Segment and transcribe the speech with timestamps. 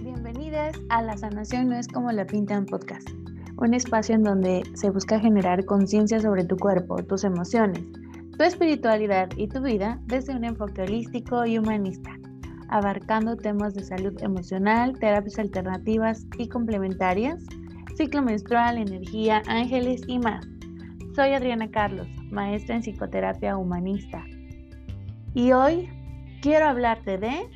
[0.00, 3.08] Bienvenidas a La Sanación No es como la pintan podcast,
[3.56, 7.82] un espacio en donde se busca generar conciencia sobre tu cuerpo, tus emociones,
[8.38, 12.10] tu espiritualidad y tu vida desde un enfoque holístico y humanista,
[12.68, 17.44] abarcando temas de salud emocional, terapias alternativas y complementarias,
[17.96, 20.46] ciclo menstrual, energía, ángeles y más.
[21.14, 24.24] Soy Adriana Carlos, maestra en psicoterapia humanista.
[25.34, 25.88] Y hoy
[26.42, 27.48] quiero hablarte de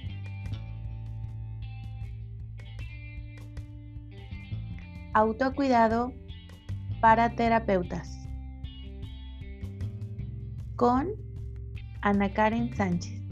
[5.12, 6.12] autocuidado
[7.00, 8.28] para terapeutas
[10.76, 11.08] con
[12.00, 13.22] Ana Karen Sánchez.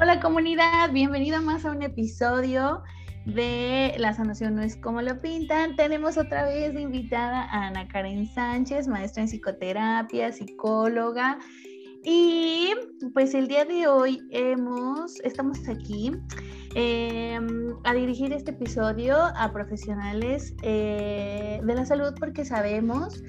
[0.00, 2.82] Hola comunidad, bienvenida más a un episodio
[3.34, 5.76] de La sanación no es como lo pintan.
[5.76, 11.38] Tenemos otra vez invitada a Ana Karen Sánchez, maestra en psicoterapia, psicóloga.
[12.04, 12.70] Y
[13.12, 16.12] pues el día de hoy hemos, estamos aquí
[16.74, 23.22] em, a dirigir este episodio a profesionales eh, de la salud porque sabemos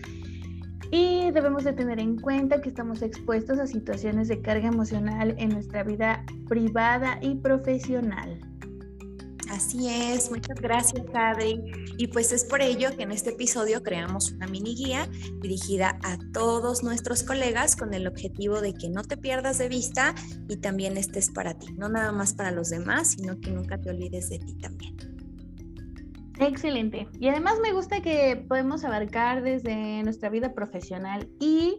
[0.92, 5.50] y debemos de tener en cuenta que estamos expuestos a situaciones de carga emocional en
[5.50, 8.40] nuestra vida privada y profesional.
[9.60, 11.62] Así es, muchas gracias Adri.
[11.98, 15.10] Y pues es por ello que en este episodio creamos una mini guía
[15.42, 20.16] dirigida a todos nuestros colegas con el objetivo de que no te pierdas de vista
[20.48, 23.90] y también estés para ti, no nada más para los demás, sino que nunca te
[23.90, 24.96] olvides de ti también.
[26.40, 27.10] Excelente.
[27.20, 31.78] Y además me gusta que podemos abarcar desde nuestra vida profesional y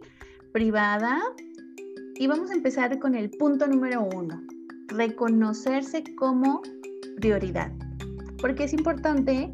[0.53, 1.19] privada.
[2.13, 4.39] Y vamos a empezar con el punto número uno,
[4.87, 6.61] reconocerse como
[7.17, 7.71] prioridad,
[8.39, 9.53] porque es importante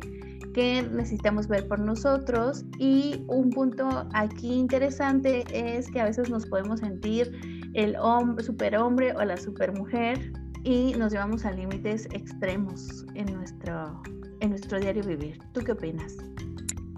[0.53, 6.47] que necesitamos ver por nosotros y un punto aquí interesante es que a veces nos
[6.47, 7.31] podemos sentir
[7.75, 10.31] el hombre, superhombre o la supermujer
[10.63, 14.01] y nos llevamos a límites extremos en nuestro,
[14.39, 15.37] en nuestro diario vivir.
[15.53, 16.17] ¿Tú qué opinas?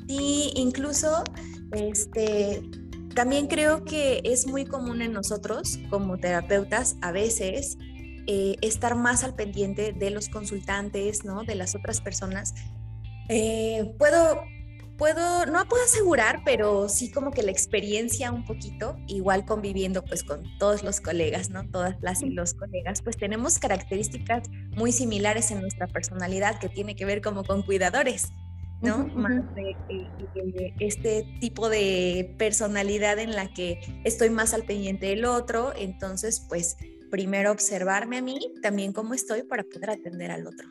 [0.07, 1.23] Sí, incluso
[1.73, 2.61] este,
[3.13, 7.77] también creo que es muy común en nosotros como terapeutas a veces
[8.27, 11.43] eh, estar más al pendiente de los consultantes, ¿no?
[11.43, 12.53] De las otras personas.
[13.29, 14.43] Eh, puedo,
[14.97, 20.23] puedo, no puedo asegurar, pero sí como que la experiencia un poquito, igual conviviendo pues
[20.23, 21.67] con todos los colegas, ¿no?
[21.69, 26.95] Todas las y los colegas, pues tenemos características muy similares en nuestra personalidad que tiene
[26.95, 28.31] que ver como con cuidadores.
[28.81, 29.07] ¿no?
[29.07, 29.75] Más de,
[30.79, 36.77] este tipo de personalidad en la que estoy más al pendiente del otro, entonces pues
[37.09, 40.67] primero observarme a mí, también cómo estoy para poder atender al otro.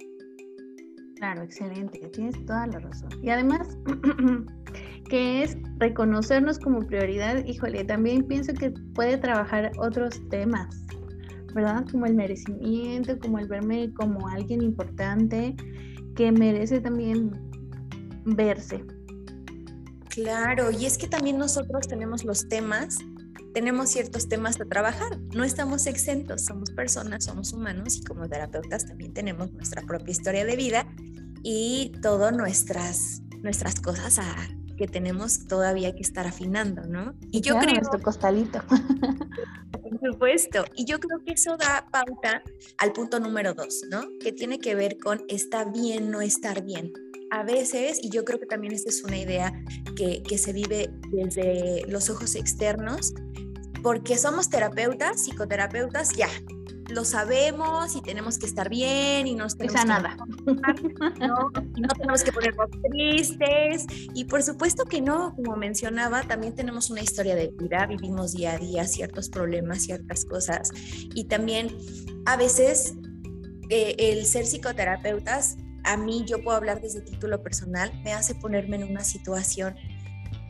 [1.17, 3.11] Claro, excelente, tienes toda la razón.
[3.23, 3.77] Y además,
[5.11, 10.85] que es reconocernos como prioridad, híjole, también pienso que puede trabajar otros temas,
[11.55, 11.85] ¿verdad?
[11.91, 15.57] Como el merecimiento, como el verme como alguien importante
[16.15, 17.33] que merece también
[18.25, 18.85] verse.
[20.11, 22.99] Claro, y es que también nosotros tenemos los temas
[23.55, 25.19] tenemos ciertos temas a trabajar.
[25.35, 30.45] No estamos exentos, somos personas, somos humanos y como terapeutas también tenemos nuestra propia historia
[30.45, 30.87] de vida
[31.43, 34.19] y todas nuestras, nuestras cosas
[34.77, 37.15] que tenemos todavía que estar afinando, ¿no?
[37.33, 37.75] Y yo creo...
[37.75, 38.61] Nuestro costalito.
[39.73, 40.65] Por supuesto.
[40.77, 42.43] Y yo creo que eso da pauta
[42.79, 44.03] al punto número dos, ¿no?
[44.21, 46.93] Que tiene que ver con está bien, no estar bien
[47.31, 49.53] a veces, y yo creo que también esta es una idea
[49.97, 53.15] que, que, se vive desde los ojos externos,
[53.83, 56.29] porque somos terapeutas, psicoterapeutas, ya,
[56.89, 60.17] lo sabemos y tenemos que estar bien y no tenemos nada.
[60.47, 61.51] ¿no?
[61.77, 67.03] no tenemos que ponernos tristes y por supuesto que no, como mencionaba, también tenemos una
[67.03, 70.71] historia de vida, vivimos día a día ciertos problemas, ciertas cosas
[71.15, 71.77] y también
[72.25, 72.95] a veces
[73.69, 75.57] eh, el ser psicoterapeutas,
[75.89, 79.75] a mí yo puedo hablar desde título personal, me hace ponerme en una situación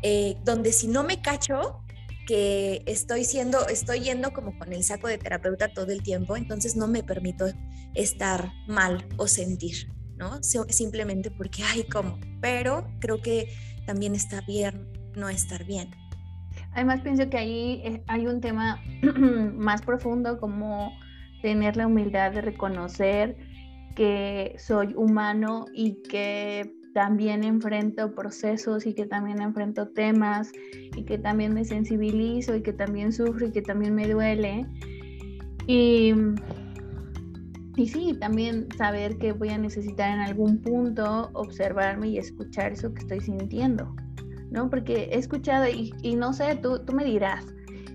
[0.03, 1.81] eh, donde si no me cacho,
[2.27, 6.77] que estoy siendo, estoy yendo como con el saco de terapeuta todo el tiempo, entonces
[6.77, 7.47] no me permito
[7.95, 10.43] estar mal o sentir, ¿no?
[10.43, 12.19] Simplemente porque, ay, ¿cómo?
[12.41, 13.49] Pero creo que
[13.87, 15.91] también está bien no estar bien.
[16.73, 18.83] Además, pienso que ahí eh, hay un tema
[19.55, 20.93] más profundo como
[21.43, 23.37] tener la humildad de reconocer
[23.99, 30.53] que soy humano y que también enfrento procesos y que también enfrento temas
[30.97, 34.67] y que también me sensibilizo y que también sufro y que también me duele.
[35.67, 36.15] Y,
[37.77, 42.95] y sí, también saber que voy a necesitar en algún punto observarme y escuchar eso
[42.95, 43.97] que estoy sintiendo,
[44.53, 44.71] ¿no?
[44.71, 47.45] Porque he escuchado y, y no sé, tú, tú me dirás,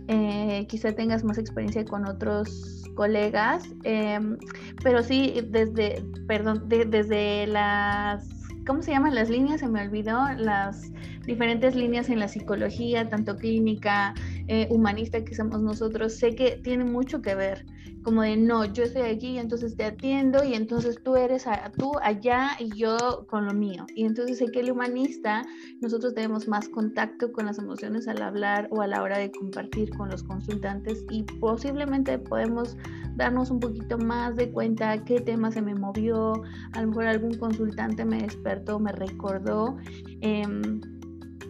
[0.09, 4.37] eh, quizá tengas más experiencia con otros colegas, em,
[4.83, 8.27] pero sí desde, perdón, desde las,
[8.65, 9.59] ¿cómo se llaman las líneas?
[9.59, 10.91] Se me olvidó, las
[11.25, 14.13] diferentes líneas en la psicología, tanto clínica,
[14.47, 17.65] eh, humanista que somos nosotros, sé que tiene mucho que ver,
[18.03, 21.45] como de no, yo estoy aquí y entonces te atiendo y entonces tú eres
[21.77, 23.85] tú allá y yo con lo mío.
[23.95, 25.43] Y entonces sé que el humanista,
[25.81, 29.89] nosotros tenemos más contacto con las emociones al hablar o a la hora de compartir
[29.95, 32.77] con los consultantes y posiblemente podemos
[33.15, 36.33] darnos un poquito más de cuenta qué tema se me movió,
[36.73, 39.77] a lo mejor algún consultante me despertó, me recordó.
[40.21, 40.81] Em,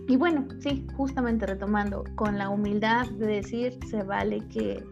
[0.08, 4.84] y bueno, sí, justamente retomando, con la humildad de decir, se vale que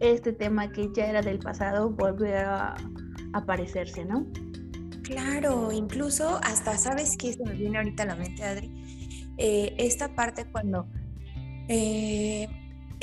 [0.00, 2.74] este tema que ya era del pasado vuelve a
[3.34, 4.26] aparecerse, ¿no?
[5.02, 7.32] Claro, incluso hasta, ¿sabes qué?
[7.34, 8.72] Se me viene ahorita a la mente, Adri.
[9.36, 10.86] Eh, esta parte cuando
[11.68, 12.48] eh,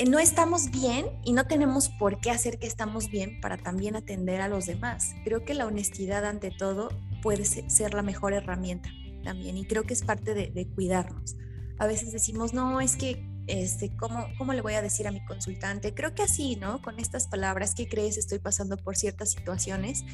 [0.08, 4.40] no estamos bien y no tenemos por qué hacer que estamos bien para también atender
[4.40, 5.14] a los demás.
[5.24, 6.88] Creo que la honestidad ante todo
[7.22, 8.90] puede ser la mejor herramienta
[9.22, 11.36] también y creo que es parte de, cuidarnos.
[11.78, 15.24] A veces decimos, no, es que, este, ¿cómo, ¿cómo le voy a decir a mi
[15.24, 15.94] consultante?
[15.94, 16.82] Creo que así, ¿no?
[16.82, 18.18] Con estas palabras, ¿qué crees?
[18.18, 20.04] Estoy pasando por ciertas situaciones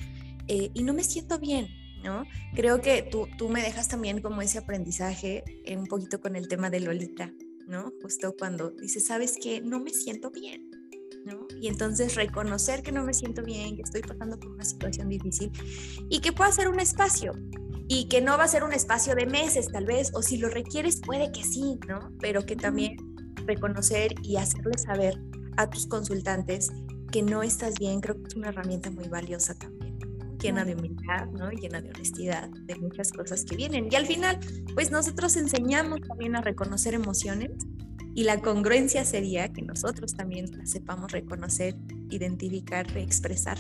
[0.49, 1.69] eh, y no me siento bien,
[2.05, 2.25] ¿no?
[2.55, 6.49] Creo que tú, tú me dejas también como ese aprendizaje eh, un poquito con el
[6.49, 7.33] tema de Lolita,
[7.67, 7.93] ¿no?
[8.01, 9.61] Justo cuando dices, ¿sabes qué?
[9.61, 10.71] No me siento bien.
[11.25, 11.49] ¿no?
[11.61, 15.51] Y entonces reconocer que no me siento bien, que estoy pasando por una situación difícil
[16.09, 17.33] y que pueda ser un espacio,
[17.89, 20.49] y que no va a ser un espacio de meses tal vez, o si lo
[20.49, 22.11] requieres puede que sí, ¿no?
[22.21, 22.97] Pero que también
[23.47, 25.21] reconocer y hacerle saber
[25.57, 26.71] a tus consultantes
[27.13, 29.99] que no estás bien, creo que es una herramienta muy valiosa también,
[30.41, 31.51] llena de humildad, ¿no?
[31.51, 33.89] Llena de honestidad, de muchas cosas que vienen.
[33.91, 34.39] Y al final,
[34.75, 37.53] pues nosotros enseñamos también a reconocer emociones
[38.15, 41.77] y la congruencia sería que nosotros también las sepamos reconocer,
[42.11, 43.59] identificar expresar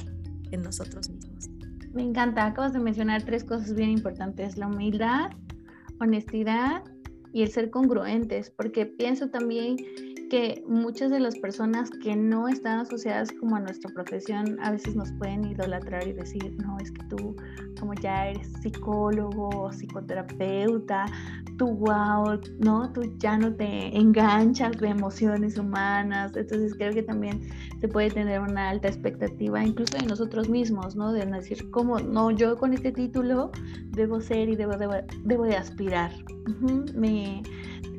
[0.50, 1.55] en nosotros mismos.
[1.96, 5.30] Me encanta, acabas de mencionar tres cosas bien importantes, la humildad,
[5.98, 6.82] honestidad
[7.32, 9.76] y el ser congruentes, porque pienso también
[10.28, 14.94] que muchas de las personas que no están asociadas como a nuestra profesión a veces
[14.94, 17.34] nos pueden idolatrar y decir, no, es que tú
[17.76, 21.06] como ya eres psicólogo, psicoterapeuta,
[21.56, 22.92] tú wow, ¿no?
[22.92, 27.42] Tú ya no te enganchas de emociones humanas, entonces creo que también
[27.80, 31.12] se puede tener una alta expectativa incluso de nosotros mismos, ¿no?
[31.12, 33.50] De decir, como, no, yo con este título
[33.90, 34.74] debo ser y debo,
[35.24, 36.12] debo, de aspirar.
[36.94, 37.42] me,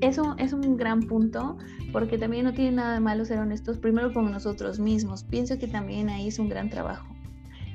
[0.01, 1.57] eso es un gran punto
[1.91, 5.23] porque también no tiene nada de malo ser honestos primero con nosotros mismos.
[5.23, 7.07] Pienso que también ahí es un gran trabajo,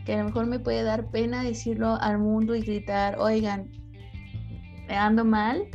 [0.04, 3.70] que a lo mejor me puede dar pena decirlo al mundo y gritar, oigan,
[4.88, 5.68] me ando mal,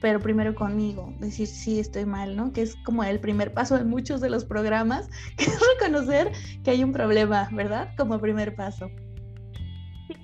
[0.00, 2.52] pero primero conmigo, decir sí estoy mal, ¿no?
[2.52, 6.32] Que es como el primer paso de muchos de los programas, que es reconocer
[6.64, 7.90] que hay un problema, ¿verdad?
[7.96, 8.90] Como primer paso.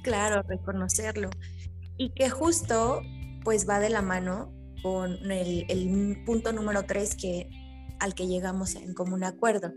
[0.03, 1.31] claro, reconocerlo.
[1.97, 3.01] Y que justo
[3.45, 4.53] pues va de la mano
[4.83, 7.49] con el, punto número tres que,
[7.99, 9.73] al que llegamos en común acuerdo.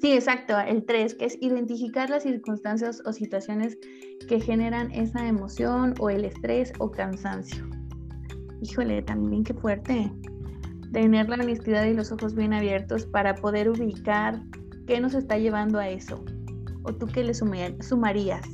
[0.00, 3.76] Sí, exacto, el tres, que es identificar las circunstancias o situaciones
[4.28, 7.68] que generan esa emoción o el estrés o cansancio.
[8.60, 10.12] Híjole, también qué fuerte.
[10.92, 14.40] Tener la honestidad y los ojos bien abiertos para poder ubicar
[14.86, 16.24] qué nos está llevando a eso.
[16.84, 18.46] ¿O tú qué le sumarías?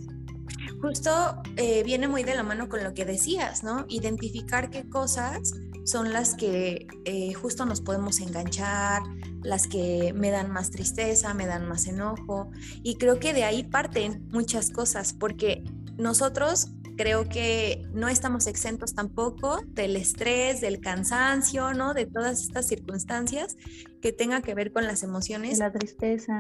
[0.81, 1.11] Justo
[1.57, 3.85] eh, viene muy de la mano con lo que decías, ¿no?
[3.89, 5.53] Identificar qué cosas
[5.85, 9.03] son las que eh, justo nos podemos enganchar,
[9.45, 12.51] las que me dan más tristeza, me dan más enojo.
[12.83, 15.63] Y creo que de ahí parten muchas cosas, porque
[15.97, 21.95] nosotros creo que no estamos exentos tampoco del estrés, del cansancio, ¿no?
[21.95, 23.57] De todas estas circunstancias
[24.05, 25.59] que tengan que ver con las emociones.
[25.59, 26.37] la tristeza.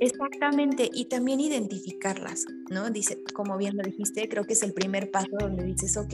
[0.00, 2.90] Exactamente, y también identificarlas, ¿no?
[2.90, 6.12] Dice, como bien lo dijiste, creo que es el primer paso donde dices, ok,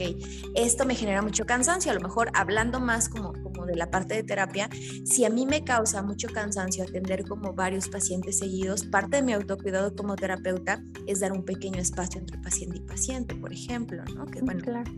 [0.53, 4.13] esto me genera mucho cansancio, a lo mejor hablando más como, como de la parte
[4.13, 4.69] de terapia,
[5.05, 9.33] si a mí me causa mucho cansancio atender como varios pacientes seguidos, parte de mi
[9.33, 14.27] autocuidado como terapeuta es dar un pequeño espacio entre paciente y paciente, por ejemplo, ¿no?
[14.27, 14.91] Que bueno, claro.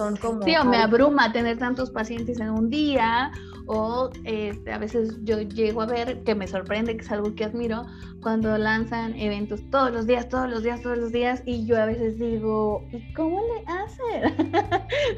[0.00, 0.42] Son como...
[0.42, 3.30] Sí, o me abruma tener tantos pacientes en un día,
[3.66, 7.44] o este, a veces yo llego a ver, que me sorprende, que es algo que
[7.44, 7.84] admiro,
[8.22, 11.84] cuando lanzan eventos todos los días, todos los días, todos los días, y yo a
[11.84, 14.52] veces digo, ¿y cómo le hacen?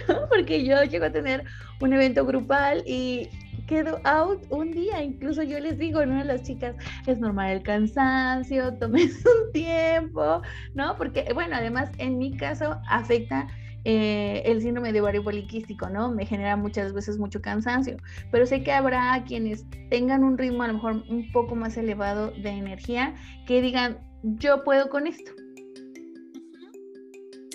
[0.28, 1.44] Porque yo llego a tener
[1.80, 3.28] un evento grupal y
[3.68, 5.00] quedo out un día.
[5.02, 6.20] Incluso yo les digo, ¿no?
[6.20, 6.74] A las chicas,
[7.06, 10.42] es normal el cansancio, tomes un tiempo,
[10.74, 10.96] ¿no?
[10.96, 13.46] Porque, bueno, además en mi caso afecta
[13.84, 16.10] eh, el síndrome de ovario poliquístico, ¿no?
[16.10, 17.96] Me genera muchas veces mucho cansancio,
[18.30, 22.30] pero sé que habrá quienes tengan un ritmo a lo mejor un poco más elevado
[22.30, 23.14] de energía
[23.46, 25.32] que digan, yo puedo con esto.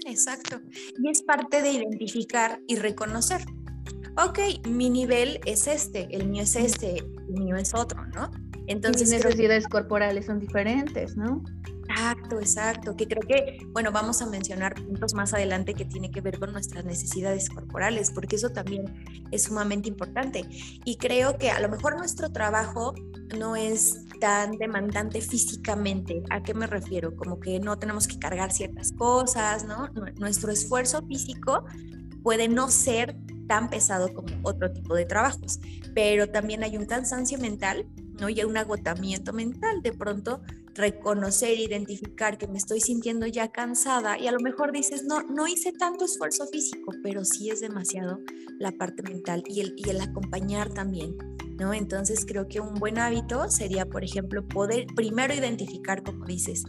[0.05, 0.61] Exacto.
[1.03, 3.41] Y es parte de identificar y reconocer.
[4.17, 8.31] Ok, mi nivel es este, el mío es este, el mío es otro, ¿no?
[8.67, 11.43] Entonces, Mis necesidades corporales son diferentes, ¿no?
[11.97, 16.21] Exacto, exacto, que creo que, bueno, vamos a mencionar puntos más adelante que tiene que
[16.21, 20.45] ver con nuestras necesidades corporales, porque eso también es sumamente importante.
[20.85, 22.93] Y creo que a lo mejor nuestro trabajo
[23.35, 26.21] no es tan demandante físicamente.
[26.29, 27.15] ¿A qué me refiero?
[27.15, 29.89] Como que no tenemos que cargar ciertas cosas, ¿no?
[30.19, 31.65] Nuestro esfuerzo físico
[32.21, 35.59] puede no ser tan pesado como otro tipo de trabajos,
[35.95, 37.87] pero también hay un cansancio mental,
[38.19, 38.29] ¿no?
[38.29, 39.81] Y un agotamiento mental.
[39.81, 40.41] De pronto
[40.77, 45.47] reconocer, identificar que me estoy sintiendo ya cansada y a lo mejor dices, no, no
[45.47, 48.19] hice tanto esfuerzo físico, pero sí es demasiado
[48.59, 51.17] la parte mental y el, y el acompañar también.
[51.59, 51.73] ¿No?
[51.73, 56.63] Entonces creo que un buen hábito sería, por ejemplo, poder primero identificar, como dices,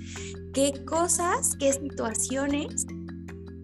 [0.55, 2.87] qué cosas, qué situaciones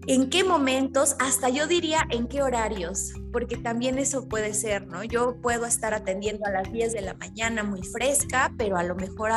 [0.06, 5.02] en qué momentos, hasta yo diría en qué horarios, porque también eso puede ser, ¿no?
[5.02, 8.94] Yo puedo estar atendiendo a las 10 de la mañana muy fresca, pero a lo
[8.94, 9.30] mejor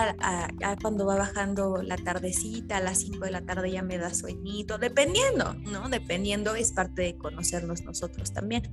[0.82, 4.78] cuando va bajando la tardecita, a las 5 de la tarde ya me da sueñito,
[4.78, 5.90] dependiendo, ¿no?
[5.90, 8.64] Dependiendo es parte de conocernos nosotros también.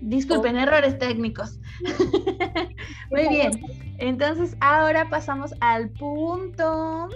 [0.00, 1.58] Disculpen, errores técnicos.
[3.10, 3.62] Muy bien.
[3.98, 7.08] Entonces, ahora pasamos al punto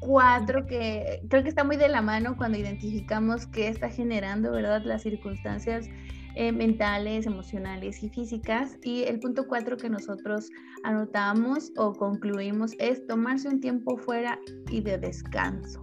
[0.00, 4.82] cuatro, que creo que está muy de la mano cuando identificamos qué está generando, ¿verdad?
[4.84, 5.88] Las circunstancias
[6.34, 8.78] eh, mentales, emocionales y físicas.
[8.84, 10.50] Y el punto cuatro que nosotros
[10.84, 14.38] anotamos o concluimos es tomarse un tiempo fuera
[14.70, 15.80] y de descanso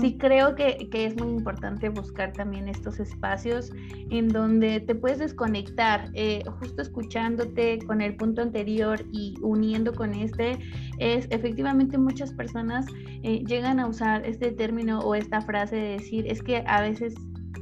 [0.00, 3.70] sí creo que, es muy importante buscar también estos espacios
[4.10, 10.14] en donde te puedes desconectar, eh, justo escuchándote con el punto anterior y uniendo con
[10.14, 10.58] este,
[10.98, 12.86] es efectivamente muchas personas
[13.22, 17.14] eh, llegan a usar este término o esta frase de decir, es que a veces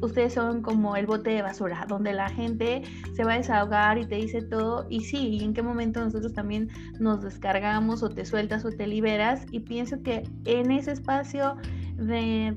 [0.02, 2.82] ustedes son como el bote de basura, donde la gente
[3.14, 4.86] se va a desahogar y te dice todo.
[4.90, 8.86] Y sí, y en qué momento nosotros también nos descargamos o te sueltas o te
[8.86, 9.46] liberas.
[9.50, 11.56] Y pienso que en ese espacio
[11.96, 12.56] de,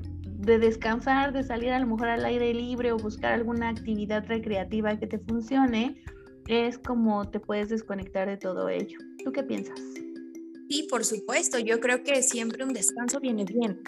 [0.58, 5.06] descansar, de salir a lo mejor al aire libre o buscar alguna actividad recreativa que
[5.06, 6.02] te funcione,
[6.46, 8.98] es como te puedes desconectar de todo ello.
[9.24, 9.78] ¿Tú qué piensas?
[10.68, 13.80] Sí, por supuesto, yo creo que siempre un descanso viene bien,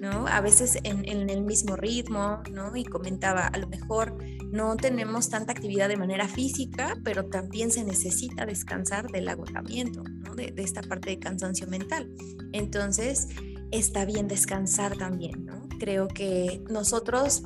[0.00, 0.26] ¿no?
[0.26, 2.74] A veces en, en, el mismo ritmo, ¿no?
[2.74, 4.16] Y comentaba, a lo mejor
[4.50, 10.34] no tenemos tanta actividad de manera física, pero también se necesita descansar del agotamiento, ¿no?
[10.34, 12.10] De, de esta parte de cansancio mental.
[12.52, 13.28] Entonces,
[13.70, 15.46] está bien descansar también.
[15.78, 17.42] Creo que nosotros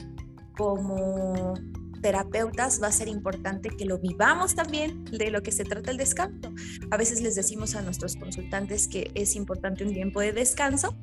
[0.56, 1.54] como
[2.00, 5.96] terapeutas va a ser importante que lo vivamos también de lo que se trata el
[5.96, 6.52] descanso.
[6.90, 10.96] A veces les decimos a nuestros consultantes que es importante un tiempo de descanso,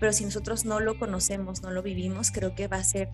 [0.00, 3.08] pero si nosotros no lo conocemos, no lo vivimos, creo que va a ser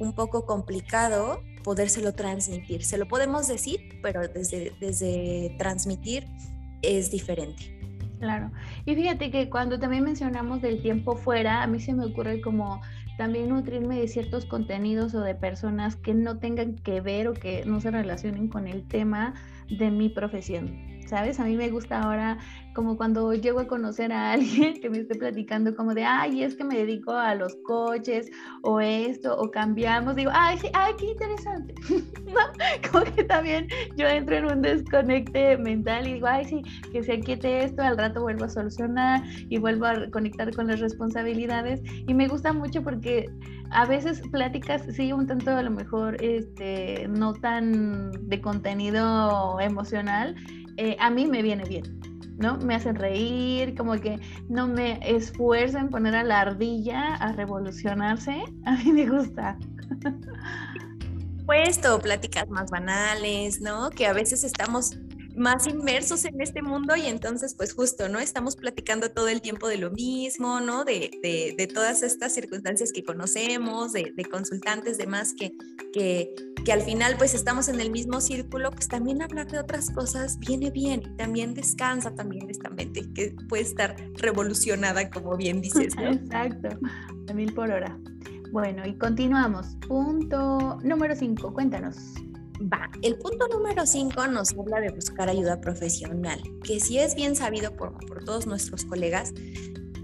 [0.00, 2.84] un poco complicado podérselo transmitir.
[2.84, 6.26] Se lo podemos decir, pero desde, desde transmitir
[6.82, 7.81] es diferente.
[8.22, 8.52] Claro.
[8.86, 12.80] Y fíjate que cuando también mencionamos del tiempo fuera, a mí se me ocurre como
[13.18, 17.64] también nutrirme de ciertos contenidos o de personas que no tengan que ver o que
[17.66, 19.34] no se relacionen con el tema
[19.68, 20.91] de mi profesión.
[21.06, 21.40] ¿Sabes?
[21.40, 22.38] A mí me gusta ahora
[22.74, 26.54] como cuando llego a conocer a alguien que me esté platicando como de, ay, es
[26.54, 28.30] que me dedico a los coches
[28.62, 31.74] o esto, o cambiamos, digo, ay, sí, ay, qué interesante.
[32.90, 33.66] Como que también
[33.96, 37.98] yo entro en un desconecte mental y digo, ay, sí, que se aquiete esto, al
[37.98, 41.80] rato vuelvo a solucionar y vuelvo a conectar con las responsabilidades.
[42.06, 43.26] Y me gusta mucho porque
[43.70, 50.36] a veces pláticas, sí, un tanto a lo mejor este, no tan de contenido emocional,
[50.76, 52.00] eh, a mí me viene bien,
[52.38, 52.58] ¿no?
[52.58, 58.42] Me hacen reír, como que no me esfuerzo en poner a la ardilla a revolucionarse.
[58.64, 59.58] A mí me gusta.
[61.46, 63.90] Puesto, pláticas más banales, ¿no?
[63.90, 64.96] Que a veces estamos
[65.36, 68.18] más inmersos en este mundo y entonces pues justo, ¿no?
[68.18, 70.84] Estamos platicando todo el tiempo de lo mismo, ¿no?
[70.84, 75.52] De, de, todas estas circunstancias que conocemos, de, de consultantes, demás, que,
[75.92, 76.34] que,
[76.64, 80.38] que, al final pues estamos en el mismo círculo, pues también hablar de otras cosas
[80.38, 86.10] viene bien, también descansa también esta mente que puede estar revolucionada, como bien dices, ¿no?
[86.12, 86.68] Exacto,
[87.28, 87.98] a mil por hora.
[88.52, 89.76] Bueno, y continuamos.
[89.88, 91.96] Punto número 5, cuéntanos.
[93.02, 97.74] El punto número 5 nos habla de buscar ayuda profesional, que si es bien sabido
[97.76, 99.32] por, por todos nuestros colegas,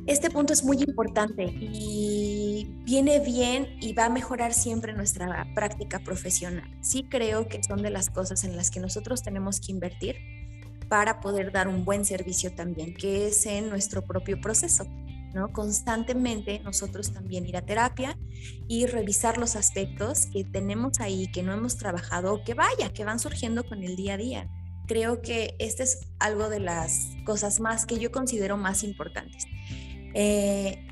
[0.06, 5.98] este punto es muy importante y viene bien y va a mejorar siempre nuestra práctica
[5.98, 6.66] profesional.
[6.80, 10.16] Sí creo que son de las cosas en las que nosotros tenemos que invertir
[10.88, 14.86] para poder dar un buen servicio también, que es en nuestro propio proceso.
[15.34, 15.52] ¿No?
[15.52, 18.18] Constantemente nosotros también ir a terapia
[18.66, 23.18] y revisar los aspectos que tenemos ahí, que no hemos trabajado, que vaya, que van
[23.18, 24.48] surgiendo con el día a día.
[24.86, 29.44] Creo que este es algo de las cosas más que yo considero más importantes.
[30.14, 30.87] Eh,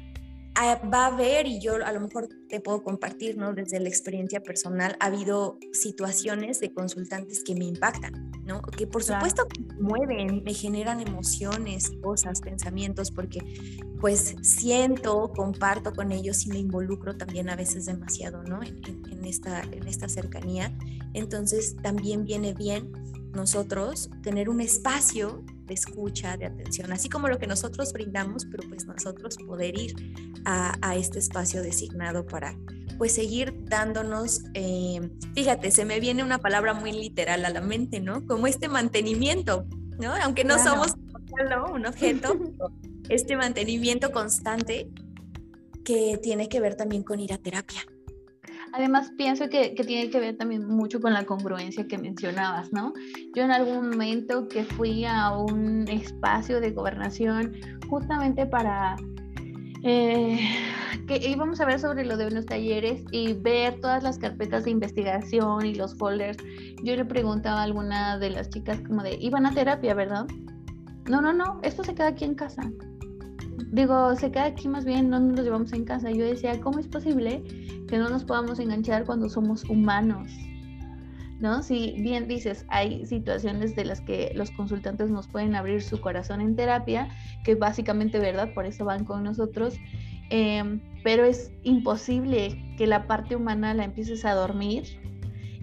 [0.93, 3.53] va a haber, y yo a lo mejor te puedo compartir, ¿no?
[3.53, 8.63] Desde la experiencia personal, ha habido situaciones de consultantes que me impactan, ¿no?
[8.63, 13.41] Que por supuesto me mueven, me generan emociones, cosas, pensamientos, porque
[14.01, 18.63] pues siento, comparto con ellos y me involucro también a veces demasiado, ¿no?
[18.63, 20.77] En, en esta, en esta cercanía.
[21.13, 22.93] Entonces también viene bien
[23.35, 28.69] nosotros tener un espacio de escucha, de atención, así como lo que nosotros brindamos, pero
[28.69, 29.95] pues nosotros poder ir
[30.45, 32.57] a, este espacio designado para
[32.99, 38.01] pues seguir dándonos, eh, fíjate, se me viene una palabra muy literal a la mente,
[38.01, 38.25] ¿no?
[38.27, 39.67] Como este mantenimiento,
[39.99, 40.15] ¿no?
[40.23, 40.95] Aunque no somos
[41.73, 42.39] un objeto,
[43.09, 44.89] este mantenimiento constante
[45.85, 47.81] que tiene que ver también con ir a terapia.
[48.73, 52.93] Además, pienso que, tiene que ver también mucho con la congruencia que mencionabas, ¿no?
[53.35, 57.57] Yo en algún momento que fui a un espacio de gobernación
[57.89, 58.97] justamente para
[59.83, 60.39] eh,
[61.07, 64.73] que íbamos a ver sobre lo de unos talleres y ver todas las carpetas de
[64.73, 66.39] investigación y los folders.
[66.83, 70.27] Yo le preguntaba a alguna de las chicas como de, iban a terapia, ¿verdad?
[71.09, 72.63] No, no, no, esto se queda aquí en casa.
[73.73, 76.11] Digo, se queda aquí más bien, no nos llevamos en casa.
[76.11, 77.43] Yo decía, ¿cómo es posible
[77.87, 80.31] que no nos podamos enganchar cuando somos humanos.
[81.39, 81.63] ¿No?
[81.63, 86.41] Si bien dices, hay situaciones de las que los consultantes nos pueden abrir su corazón
[86.41, 87.09] en terapia,
[87.45, 89.75] que básicamente verdad, por eso van con nosotros,
[90.31, 94.85] em, pero es imposible que la parte humana la empieces a dormir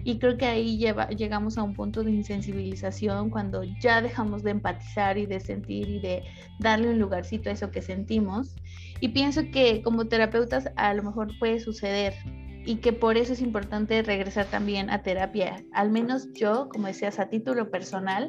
[0.04, 4.50] y creo que ahí lleva, llegamos a un punto de insensibilización cuando ya dejamos de
[4.50, 6.22] empatizar y de sentir y de
[6.60, 8.54] darle un lugarcito a eso que sentimos.
[9.00, 12.14] Y pienso que como terapeutas a lo mejor puede suceder
[12.66, 15.64] y que por eso es importante regresar también a terapia.
[15.72, 18.28] Al menos yo, como decías, a título personal,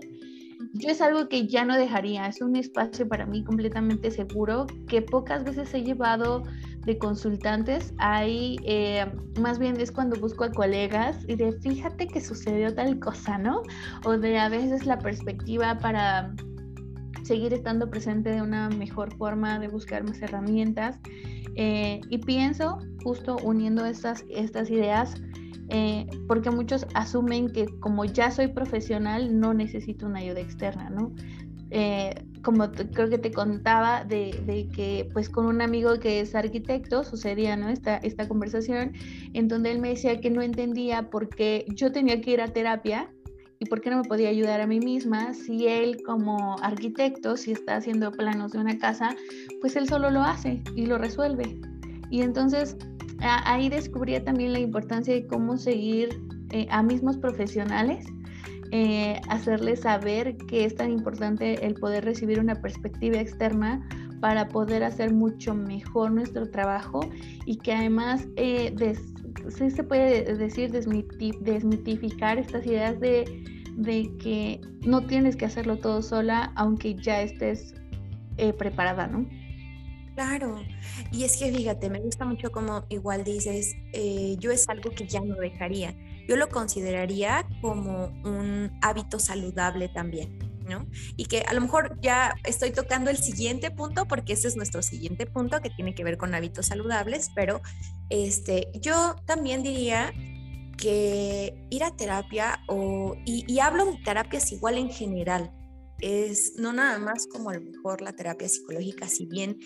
[0.74, 5.02] yo es algo que ya no dejaría, es un espacio para mí completamente seguro que
[5.02, 6.44] pocas veces he llevado
[6.86, 9.06] de consultantes, ahí eh,
[9.40, 13.64] más bien es cuando busco a colegas y de fíjate que sucedió tal cosa, ¿no?
[14.06, 16.34] O de a veces la perspectiva para
[17.24, 21.00] seguir estando presente de una mejor forma, de buscar más herramientas.
[21.56, 25.16] Eh, y pienso, justo uniendo estas, estas ideas,
[25.70, 31.12] eh, porque muchos asumen que como ya soy profesional no necesito una ayuda externa, ¿no?
[31.72, 32.14] Eh,
[32.46, 37.58] como creo que te contaba de, que pues con un amigo que es arquitecto sucedía
[37.58, 37.70] ¿no?
[37.70, 38.94] esta, esta conversación
[39.34, 42.48] en donde él me decía que no entendía por qué yo tenía que ir a
[42.48, 43.12] terapia
[43.60, 47.52] y por qué no me podía ayudar a mí misma si él como arquitecto, si
[47.52, 49.16] está haciendo planos de una casa,
[49.60, 51.60] pues él solo lo hace y lo resuelve.
[52.12, 52.78] Y entonces
[53.22, 56.10] ahí descubría también la importancia de cómo seguir
[56.52, 58.06] eh, a mismos profesionales,
[58.78, 63.88] eh, hacerles saber que es tan importante el poder recibir una perspectiva externa
[64.20, 67.00] para poder hacer mucho mejor nuestro trabajo
[67.46, 68.76] y que además eh,
[69.48, 73.24] sí se puede decir desmitificar estas ideas de,
[74.22, 77.76] que no tienes que hacerlo todo sola aunque ya estés
[78.58, 79.26] preparada, ¿no?
[80.16, 80.62] Claro,
[81.14, 85.08] y es que fíjate, me gusta mucho como igual dices, eh, yo es algo que
[85.08, 85.96] ya no dejaría,
[86.28, 90.88] yo lo consideraría como un hábito saludable también, ¿no?
[91.16, 94.82] Y que a lo mejor ya estoy tocando el siguiente punto, porque ese es nuestro
[94.82, 97.62] siguiente punto que tiene que ver con hábitos saludables, pero
[98.10, 100.14] este, yo también diría
[100.78, 105.52] que ir a terapia o, y, y hablo de terapias igual en general,
[106.02, 109.58] es no nada más como a lo mejor la terapia psicológica, si bien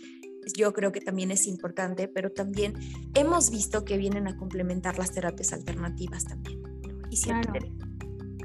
[0.56, 2.73] yo creo que también es importante, pero también
[3.13, 6.62] hemos visto que vienen a complementar las terapias alternativas también.
[7.10, 7.71] Y siempre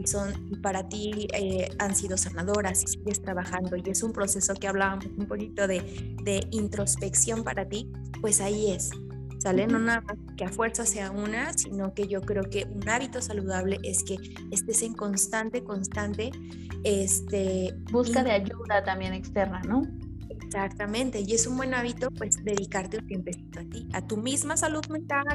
[0.07, 4.69] son para ti eh, han sido sanadoras y sigues trabajando y es un proceso que
[4.69, 8.91] hablábamos un poquito de, de introspección para ti, pues ahí es.
[9.39, 9.67] ¿Sale?
[9.67, 13.21] No nada más que a fuerza sea una, sino que yo creo que un hábito
[13.21, 14.17] saludable es que
[14.51, 16.31] estés en constante, constante,
[16.83, 17.75] este...
[17.93, 19.83] Busca de ayuda también externa, ¿no?
[20.55, 24.57] Exactamente, y es un buen hábito pues dedicarte un tiempo a ti, a tu misma
[24.57, 25.27] salud mental,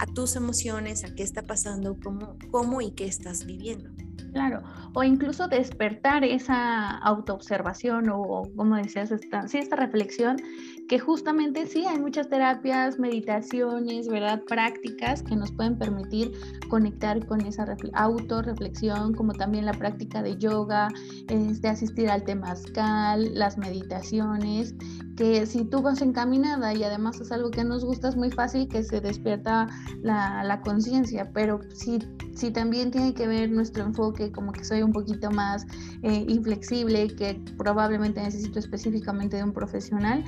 [0.00, 3.90] a tus emociones, a qué está pasando, cómo, cómo y qué estás viviendo.
[4.32, 10.38] Claro, o incluso despertar esa autoobservación o, como decías, esta, sí, esta reflexión,
[10.88, 14.42] que justamente sí, hay muchas terapias, meditaciones, ¿verdad?
[14.46, 16.32] Prácticas que nos pueden permitir
[16.68, 20.88] conectar con esa autorreflexión, como también la práctica de yoga,
[21.28, 24.74] este, asistir al temazcal, las meditaciones,
[25.16, 28.68] que si tú vas encaminada y además es algo que nos gusta, es muy fácil
[28.68, 29.68] que se despierta
[30.02, 31.98] la, la conciencia, pero si,
[32.34, 35.66] si también tiene que ver nuestro enfoque como que soy un poquito más
[36.02, 40.24] eh, inflexible, que probablemente necesito específicamente de un profesional,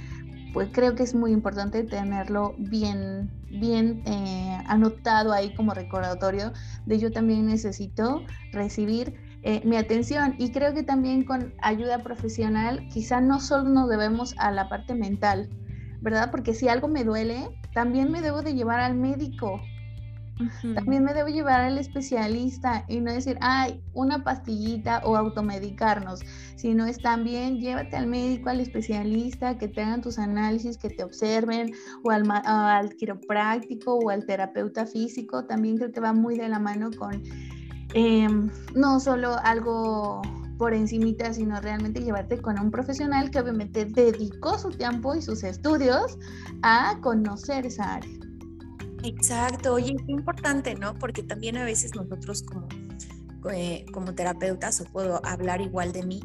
[0.57, 6.55] pues creo que es muy importante tenerlo bien, bien eh, anotado ahí como recordatorio
[6.87, 12.89] de yo también necesito recibir eh, mi atención y creo que también con ayuda profesional
[12.89, 15.51] quizá no solo nos debemos a la parte mental,
[16.01, 16.31] ¿verdad?
[16.31, 19.61] Porque si algo me duele, también me debo de llevar al médico,
[20.75, 26.21] también me debo llevar al especialista y no decir, ay, una pastillita o automedicarnos,
[26.57, 31.05] sino es también llévate al médico, al especialista, que te hagan tus análisis, que te
[31.05, 31.73] observen,
[32.05, 35.47] o al, al quiropráctico o al terapeuta físico.
[35.47, 37.23] También creo que va muy de la mano con
[37.95, 40.21] em, no solo algo
[40.59, 45.45] por encimita, sino realmente llevarte con un profesional que obviamente dedicó su tiempo y sus
[45.45, 46.19] estudios
[46.63, 48.26] a conocer esa área.
[49.07, 50.95] Exacto, oye, es importante, ¿no?
[50.95, 52.67] Porque también a veces nosotros como,
[53.53, 56.21] eh, como terapeutas, o puedo hablar igual de mí,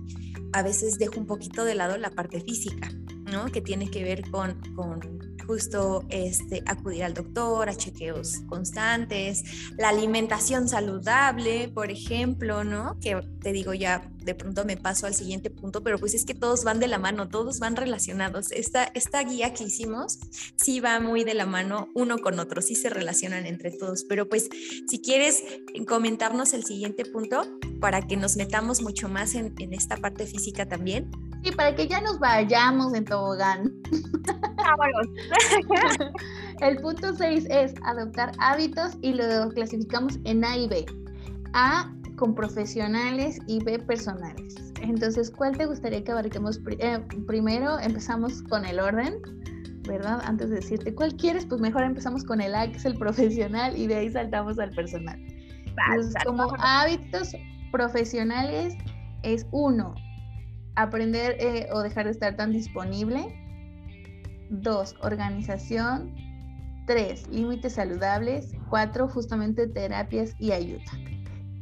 [0.52, 2.90] a veces dejo un poquito de lado la parte física,
[3.32, 3.46] ¿no?
[3.46, 9.44] Que tiene que ver con, con justo este, acudir al doctor, a chequeos constantes,
[9.78, 12.98] la alimentación saludable, por ejemplo, ¿no?
[13.00, 16.34] Que te digo ya, de pronto me paso al siguiente punto, pero pues es que
[16.34, 18.52] todos van de la mano, todos van relacionados.
[18.52, 20.20] Esta, esta guía que hicimos
[20.56, 24.30] sí va muy de la mano uno con otro, sí se relacionan entre todos, pero
[24.30, 24.50] pues
[24.88, 25.44] si quieres
[25.88, 27.44] comentarnos el siguiente punto
[27.80, 31.10] para que nos metamos mucho más en, en esta parte física también.
[31.44, 33.72] Y para que ya nos vayamos en tobogán.
[36.62, 40.86] El punto 6 es adoptar hábitos y lo clasificamos en A y B.
[41.54, 44.56] A con profesionales y B personales.
[44.82, 46.60] Entonces, ¿cuál te gustaría que abarquemos?
[46.80, 49.16] Eh, primero empezamos con el orden,
[49.88, 50.22] ¿verdad?
[50.24, 53.76] Antes de decirte cuál quieres, pues mejor empezamos con el A, que es el profesional,
[53.76, 55.20] y de ahí saltamos al personal.
[56.26, 57.32] como hábitos
[57.72, 58.76] profesionales
[59.24, 59.96] es uno,
[60.84, 63.36] aprender eh, o dejar de estar tan disponible.
[64.50, 66.14] Dos, organización.
[66.88, 68.52] Tres, límites saludables.
[68.70, 70.92] Cuatro, justamente terapias y ayuda.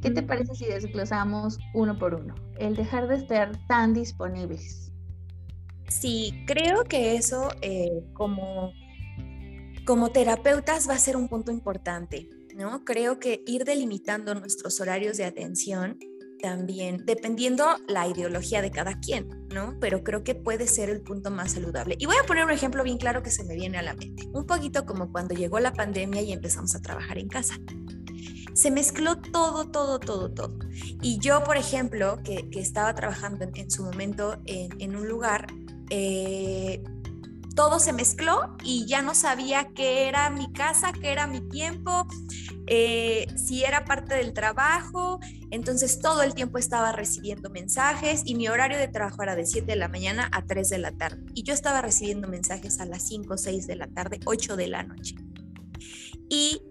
[0.01, 2.33] ¿Qué te parece si desglosamos uno por uno?
[2.57, 4.91] El dejar de estar tan disponibles.
[5.89, 8.71] Sí, creo que eso eh, como,
[9.85, 12.85] como terapeutas va a ser un punto importante, ¿no?
[12.85, 15.99] Creo que ir delimitando nuestros horarios de atención
[16.41, 19.75] también, dependiendo la ideología de cada quien, ¿no?
[19.79, 21.95] Pero creo que puede ser el punto más saludable.
[21.99, 24.27] Y voy a poner un ejemplo bien claro que se me viene a la mente.
[24.33, 27.55] Un poquito como cuando llegó la pandemia y empezamos a trabajar en casa.
[28.53, 30.59] Se mezcló todo, todo, todo, todo.
[31.01, 35.47] Y yo, por ejemplo, que, estaba trabajando en, su momento en, un lugar,
[35.89, 36.83] eh,
[37.55, 42.07] todo se mezcló y ya no sabía qué era mi casa, qué era mi tiempo,
[42.71, 45.19] eh, si era parte del trabajo.
[45.49, 49.65] Entonces todo el tiempo estaba recibiendo mensajes y mi horario de trabajo era de 7
[49.65, 51.23] de la mañana a 3 de la tarde.
[51.33, 54.83] Y yo estaba recibiendo mensajes a las 5, 6 de la tarde, 8 de la
[54.83, 55.15] noche.
[56.29, 56.61] Y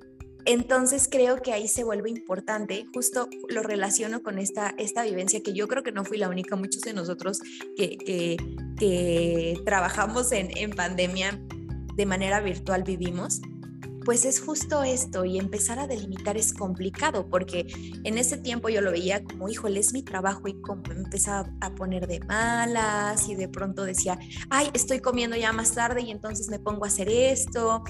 [0.44, 5.52] entonces creo que ahí se vuelve importante, justo lo relaciono con esta, esta vivencia que
[5.52, 7.40] yo creo que no fui la única, muchos de nosotros
[7.76, 8.36] que,
[9.64, 11.38] trabajamos en pandemia
[11.96, 13.40] de manera virtual vivimos
[14.04, 17.66] pues es justo esto y empezar a delimitar es complicado porque
[18.04, 21.74] en ese tiempo yo lo veía como, híjole, es mi trabajo y como empezaba a
[21.74, 24.18] poner de malas y de pronto decía,
[24.50, 27.82] ay, estoy comiendo ya más tarde y entonces me pongo a hacer esto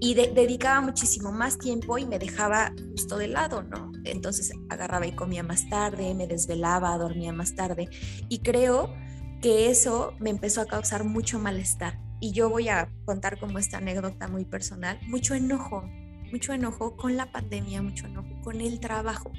[0.00, 3.92] y dedicaba muchísimo más tiempo y me dejaba justo de lado, ¿no?
[4.04, 7.88] Entonces agarraba y comía más tarde, me desvelaba, dormía más tarde
[8.28, 8.92] y creo
[9.40, 13.78] que eso me empezó a causar mucho malestar y yo voy a contar como esta
[13.78, 15.82] anécdota muy personal, mucho enojo,
[16.32, 19.32] mucho enojo con la pandemia, mucho enojo con el trabajo.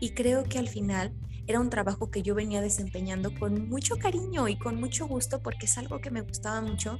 [0.00, 1.12] Y creo que al final
[1.46, 5.66] era un trabajo que yo venía desempeñando con mucho cariño y con mucho gusto porque
[5.66, 6.98] es algo que me gustaba mucho,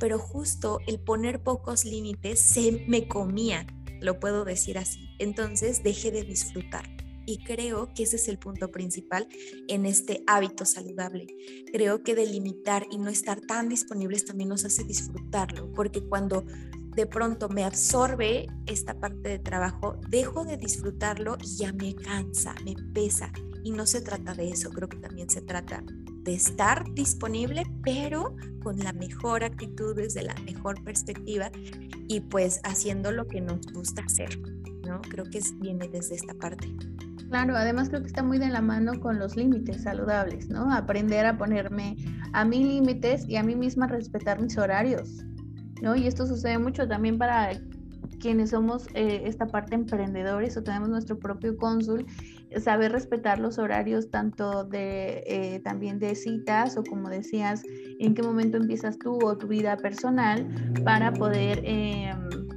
[0.00, 3.66] pero justo el poner pocos límites se me comía,
[4.00, 5.14] lo puedo decir así.
[5.18, 6.93] Entonces dejé de disfrutar.
[7.26, 9.28] Y creo que ese es el punto principal
[9.68, 11.26] en este hábito saludable.
[11.72, 16.44] Creo que delimitar y no estar tan disponibles también nos hace disfrutarlo, porque cuando
[16.94, 22.54] de pronto me absorbe esta parte de trabajo, dejo de disfrutarlo y ya me cansa,
[22.64, 23.32] me pesa.
[23.64, 25.82] Y no se trata de eso, creo que también se trata
[26.22, 31.50] de estar disponible, pero con la mejor actitud, desde la mejor perspectiva
[32.08, 34.38] y pues haciendo lo que nos gusta hacer,
[34.86, 35.00] ¿no?
[35.02, 36.68] Creo que viene desde esta parte.
[37.28, 40.72] Claro, además creo que está muy de la mano con los límites saludables, ¿no?
[40.72, 41.96] Aprender a ponerme
[42.32, 45.24] a mí límites y a mí misma respetar mis horarios,
[45.82, 45.96] ¿no?
[45.96, 47.50] Y esto sucede mucho también para
[48.20, 52.06] quienes somos eh, esta parte emprendedores o tenemos nuestro propio cónsul,
[52.58, 57.62] saber respetar los horarios tanto de eh, también de citas o como decías,
[57.98, 60.46] en qué momento empiezas tú o tu vida personal
[60.84, 62.48] para poder em,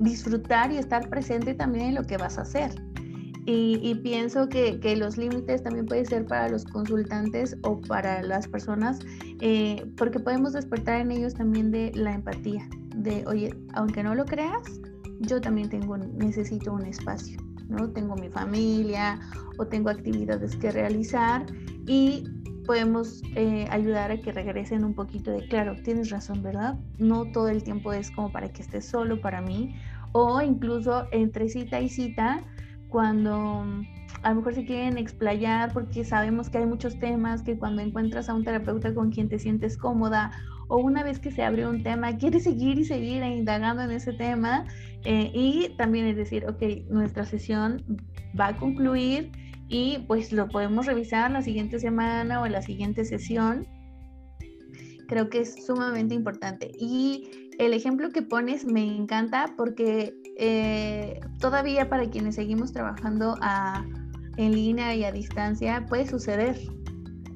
[0.00, 2.89] disfrutar y estar presente también en lo que vas a hacer.
[3.52, 8.46] Y, pienso que, que, los límites también pueden ser para los consultantes o para las
[8.46, 9.00] personas,
[9.40, 14.24] eh, porque podemos despertar en ellos también de la empatía, de, oye, aunque no lo
[14.24, 14.80] creas,
[15.18, 17.90] yo también tengo, necesito un espacio, ¿no?
[17.90, 19.18] Tengo mi familia
[19.58, 21.44] o tengo actividades que realizar
[21.88, 22.22] y
[22.66, 26.78] podemos eh, ayudar a que regresen un poquito de, claro, tienes razón, ¿verdad?
[26.98, 29.74] No todo el tiempo es como para que estés solo para mí
[30.12, 32.44] o incluso entre cita y cita
[32.90, 33.86] cuando mm,
[34.22, 38.28] a lo mejor se quieren explayar porque sabemos que hay muchos temas que cuando encuentras
[38.28, 40.30] a un terapeuta con quien te sientes cómoda
[40.68, 44.12] o una vez que se abre un tema, quieres seguir y seguir indagando en ese
[44.12, 44.66] tema
[45.04, 47.82] eh, y también es decir, ok, nuestra sesión
[48.38, 49.32] va a concluir
[49.68, 53.66] y pues lo podemos revisar la siguiente semana o la siguiente sesión.
[55.08, 56.70] Creo que es sumamente importante.
[56.78, 63.36] Y el ejemplo que pones me encanta porque eh, todavía para quienes seguimos trabajando
[64.38, 66.58] en línea y a distancia puede suceder,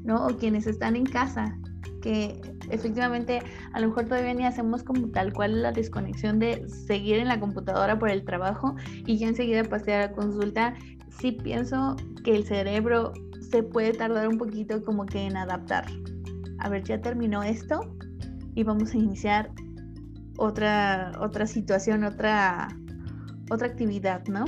[0.04, 0.26] ¿no?
[0.26, 1.54] O quienes están en casa,
[2.00, 2.40] que
[2.70, 3.42] efectivamente
[3.74, 7.38] a lo mejor todavía ni hacemos como tal cual la desconexión de seguir en la
[7.38, 10.74] computadora por el trabajo y ya enseguida pasar a consulta.
[11.20, 13.12] Sí pienso que el cerebro
[13.50, 15.84] se puede tardar un poquito como que en adaptar.
[16.58, 17.94] A ver, ya terminó esto
[18.54, 19.50] y vamos a iniciar
[20.38, 22.68] otra, otra situación, otra,
[23.50, 24.44] otra actividad, ¿no?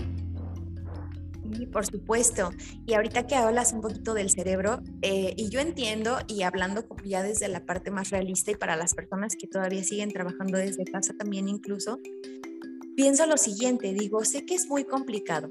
[1.53, 2.51] Sí, por supuesto.
[2.87, 7.23] Y ahorita que hablas un poquito del cerebro, eh, y yo entiendo, y hablando ya
[7.23, 11.15] desde la parte más realista y para las personas que todavía siguen trabajando desde casa
[11.17, 12.01] también incluso,
[12.97, 15.51] pienso lo siguiente, digo, sé que es muy complicado,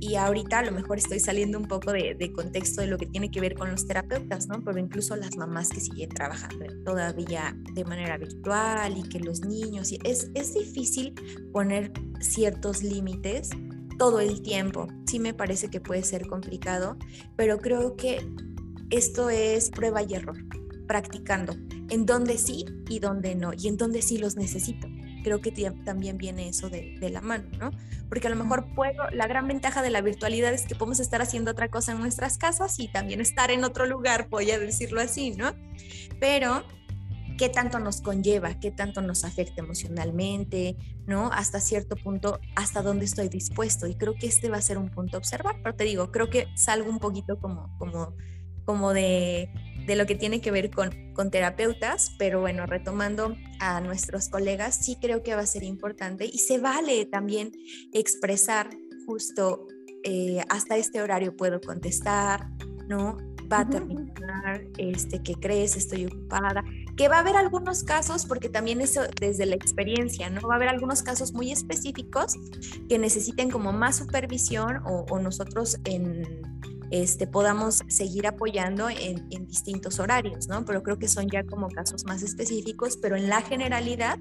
[0.00, 3.30] y ahorita a lo mejor estoy saliendo un poco de, contexto de lo que tiene
[3.30, 4.64] que ver con los terapeutas, ¿no?
[4.64, 9.92] Pero incluso las mamás que siguen trabajando todavía de manera virtual y que los niños,
[10.04, 11.14] es, es difícil
[11.52, 13.50] poner ciertos límites
[13.98, 14.88] todo el tiempo.
[15.06, 16.96] Sí me parece que puede ser complicado,
[17.36, 18.26] pero creo que
[18.88, 20.38] esto es prueba y error,
[20.88, 21.52] practicando
[21.90, 24.88] en donde sí y donde no, y en donde sí los necesito
[25.22, 25.52] creo que
[25.84, 27.70] también viene eso de, la mano, ¿no?
[28.08, 31.22] Porque a lo mejor puedo, la gran ventaja de la virtualidad es que podemos estar
[31.22, 35.00] haciendo otra cosa en nuestras casas y también estar en otro lugar, voy a decirlo
[35.00, 35.54] así, ¿no?
[36.18, 36.64] Pero
[37.40, 41.32] qué tanto nos conlleva, qué tanto nos afecta emocionalmente, ¿no?
[41.32, 43.86] Hasta cierto punto, hasta dónde estoy dispuesto.
[43.86, 46.28] Y creo que este va a ser un punto a observar, pero te digo, creo
[46.28, 48.14] que salgo un poquito como, como,
[48.66, 49.48] como de
[49.90, 54.76] de lo que tiene que ver con, con terapeutas, pero bueno, retomando a nuestros colegas,
[54.76, 57.50] sí creo que va a ser importante y se vale también
[57.92, 58.70] expresar
[59.04, 59.66] justo
[60.04, 62.46] eh, hasta este horario puedo contestar,
[62.86, 63.16] ¿no?
[63.52, 65.74] Va a terminar, este, ¿qué crees?
[65.74, 66.62] Estoy ocupada.
[66.96, 70.46] Que va a haber algunos casos, porque también eso desde la experiencia, ¿no?
[70.46, 72.34] Va a haber algunos casos muy específicos
[72.88, 76.42] que necesiten como más supervisión o, o nosotros en
[76.90, 80.64] este, podamos seguir apoyando en, distintos horarios, ¿no?
[80.64, 84.18] Pero creo que son ya como casos más específicos, pero en la generalidad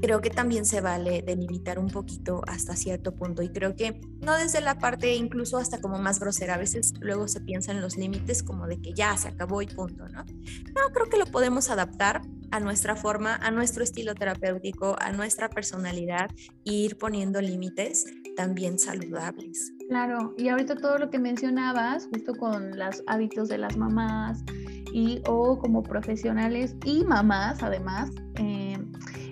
[0.00, 4.36] creo que también se vale delimitar un poquito hasta cierto punto y creo que no
[4.36, 7.96] desde la parte incluso hasta como más grosera, a veces luego se piensa en los
[7.96, 10.24] límites como de que ya se acabó y punto, ¿no?
[10.24, 15.48] No, creo que lo podemos adaptar a nuestra forma, a nuestro estilo terapéutico, a nuestra
[15.48, 16.30] personalidad
[16.66, 18.04] e ir poniendo límites
[18.36, 19.72] también saludables.
[19.88, 24.44] Claro, y ahorita todo lo que mencionabas, justo con los hábitos de las mamás
[24.92, 28.78] y o como profesionales y mamás además, eh,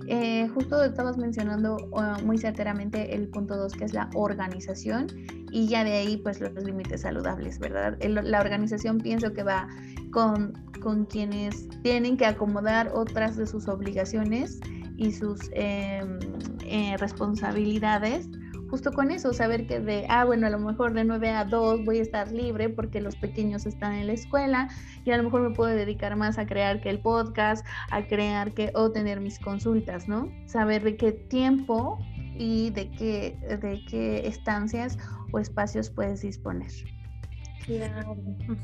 [0.08, 5.06] eh, justo estabas mencionando uh, muy certeramente el punto 2 que es la organización
[5.52, 7.98] y ya de ahí pues los límites saludables, ¿verdad?
[8.02, 9.68] la organización pienso que va
[10.10, 14.60] con, con quienes tienen que acomodar otras de sus obligaciones
[14.96, 16.18] y sus em,
[16.64, 18.28] eh, responsabilidades
[18.70, 21.84] justo con eso, saber que de, ah, bueno, a lo mejor de 9 a 2
[21.84, 24.68] voy a estar libre porque los pequeños están en la escuela
[25.04, 28.54] y a lo mejor me puedo dedicar más a crear que el podcast, a crear
[28.54, 30.30] que o tener mis consultas, ¿no?
[30.46, 31.98] Saber de qué tiempo
[32.38, 34.96] y de qué, de qué estancias
[35.32, 36.70] o espacios puedes disponer.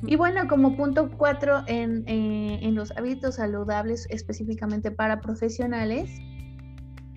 [0.06, 6.10] Y bueno, como punto cuatro en, eh, en los hábitos saludables específicamente para profesionales,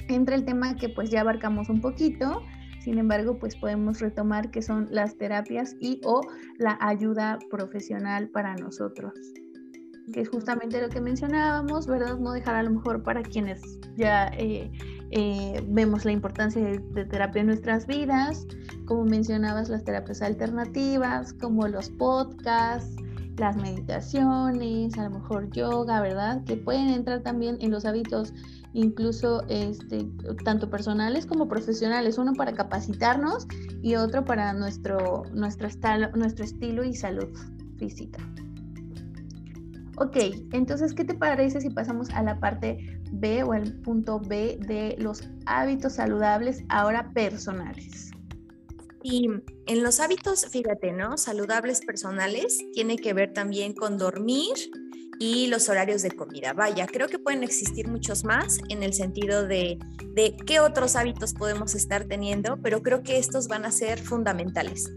[0.08, 2.44] entra el tema que pues ya abarcamos un poquito,
[2.80, 6.22] sin embargo, pues podemos retomar que son las terapias y o
[6.58, 9.14] la ayuda profesional para nosotros,
[10.14, 12.18] que es justamente lo que mencionábamos, ¿verdad?
[12.18, 13.62] No dejar a lo mejor para quienes
[13.96, 14.72] ya eh,
[15.12, 18.46] eh, vemos la importancia de, terapia en nuestras vidas,
[18.86, 22.96] como mencionabas, las terapias alternativas, como los podcasts,
[23.38, 26.44] las meditaciones, a lo mejor yoga, ¿verdad?
[26.44, 28.34] Que pueden entrar también en los hábitos
[28.74, 30.08] incluso este,
[30.44, 33.48] tanto personales como profesionales, uno para capacitarnos
[33.82, 35.70] y otro para nuestro, nuestro,
[36.16, 37.30] nuestro estilo y salud
[37.78, 38.20] física.
[40.00, 40.16] Ok,
[40.54, 44.96] entonces, ¿qué te parece si pasamos a la parte B o al punto B de
[44.98, 48.12] los hábitos saludables ahora personales?
[49.04, 49.30] Y
[49.68, 51.18] en los hábitos, fíjate, ¿no?
[51.18, 54.56] Saludables personales tiene que ver también con dormir,
[55.20, 56.54] y los horarios de comida.
[56.54, 59.78] Vaya, creo que pueden existir muchos más en el sentido de,
[60.16, 64.90] de qué otros hábitos podemos estar teniendo, pero creo que estos van a ser fundamentales.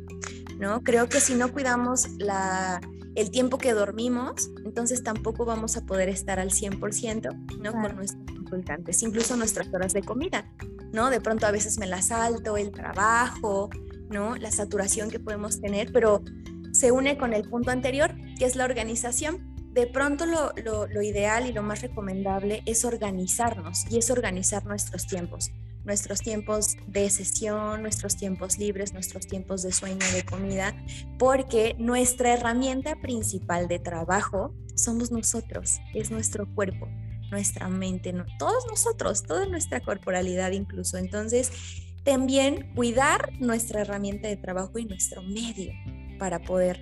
[0.59, 0.83] ¿no?
[0.85, 2.81] Creo que si no cuidamos la,
[3.15, 7.73] el tiempo que dormimos, entonces tampoco vamos a poder estar al 100% ¿no?
[7.73, 10.51] con nuestros consultantes, incluso nuestras horas de comida.
[10.93, 11.11] ¿no?
[11.11, 13.71] De pronto a veces me las salto, el trabajo,
[14.11, 14.37] ¿no?
[14.37, 16.23] la saturación que podemos tener, pero
[16.73, 21.53] se une con el punto anterior, que es la organización de pronto lo, ideal y
[21.53, 25.51] lo más recomendable es organizarnos y es organizar nuestros tiempos,
[25.85, 30.77] nuestros tiempos de sesión, nuestros tiempos libres, nuestros tiempos de sueño, de comida,
[31.19, 36.89] porque nuestra herramienta principal de trabajo somos nosotros, es nuestro cuerpo,
[37.31, 40.99] nuestra mente, todos nosotros, toda nuestra corporalidad incluso.
[40.99, 41.51] Entonces,
[42.05, 45.73] también cuidar nuestra herramienta de trabajo y nuestro medio
[46.19, 46.81] para poder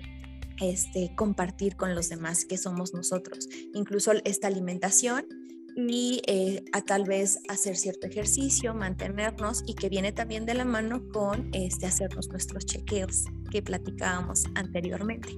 [0.61, 5.25] este, compartir con los demás que somos nosotros, incluso esta alimentación
[5.75, 10.65] y eh, a tal vez hacer cierto ejercicio, mantenernos y que viene también de la
[10.65, 15.37] mano con este, hacernos nuestros chequeos que platicábamos anteriormente.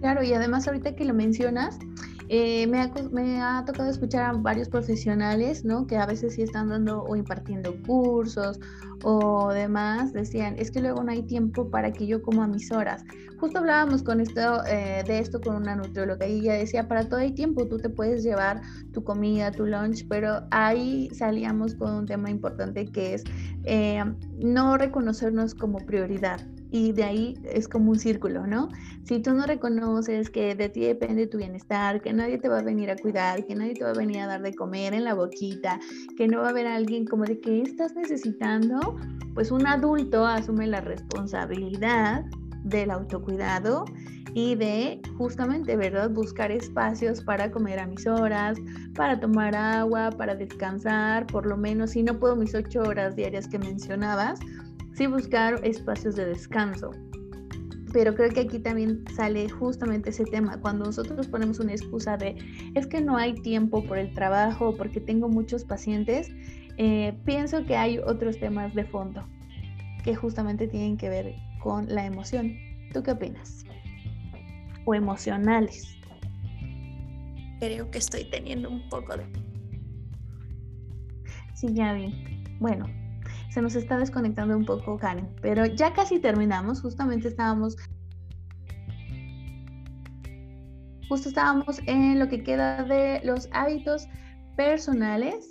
[0.00, 1.78] Claro, y además ahorita que lo mencionas,
[2.28, 2.80] eh, me,
[3.40, 5.86] ha, tocado escuchar a varios profesionales, ¿no?
[5.86, 8.58] Que a veces sí están dando o impartiendo cursos
[9.04, 13.04] o demás, decían, es que luego no hay tiempo para que yo coma mis horas.
[13.38, 17.20] Justo hablábamos con esto, eh, de esto con una nutrióloga y ella decía, para todo
[17.20, 18.62] hay tiempo, tú te puedes llevar
[18.92, 23.24] tu comida, tu lunch, pero ahí salíamos con un tema importante que es
[23.64, 24.02] eh,
[24.38, 28.68] no reconocernos como prioridad y de ahí es como un círculo, ¿no?
[29.04, 32.62] Si tú no reconoces que de ti depende tu bienestar, que nadie te va a
[32.62, 35.14] venir a cuidar, que nadie te va a venir a dar de comer en la
[35.14, 35.78] boquita,
[36.16, 38.96] que no va a haber alguien como de que estás necesitando,
[39.34, 42.24] pues un adulto asume la responsabilidad
[42.64, 43.84] del autocuidado
[44.34, 46.10] y de justamente, ¿verdad?
[46.10, 48.58] Buscar espacios para comer a mis horas,
[48.94, 53.48] para tomar agua, para descansar, por lo menos si no puedo mis ocho horas diarias
[53.48, 54.38] que mencionabas,
[54.96, 56.90] sí buscar espacios de descanso.
[57.92, 62.36] Pero creo que aquí también sale justamente ese tema, cuando nosotros ponemos una excusa de
[62.74, 66.30] es que no hay tiempo por el trabajo, porque tengo muchos pacientes,
[66.78, 69.26] eh, pienso que hay otros temas de fondo
[70.02, 72.54] que justamente tienen que ver con la emoción.
[72.92, 73.64] ¿Tú qué opinas?
[74.84, 75.96] O emocionales.
[77.60, 79.24] Creo que estoy teniendo un poco de...
[81.54, 82.12] Sí, ya vi.
[82.60, 82.86] Bueno,
[83.56, 87.78] se nos está desconectando un poco Karen, pero ya casi terminamos, justamente estábamos
[91.08, 94.08] justo estábamos en lo que queda de los hábitos
[94.58, 95.48] personales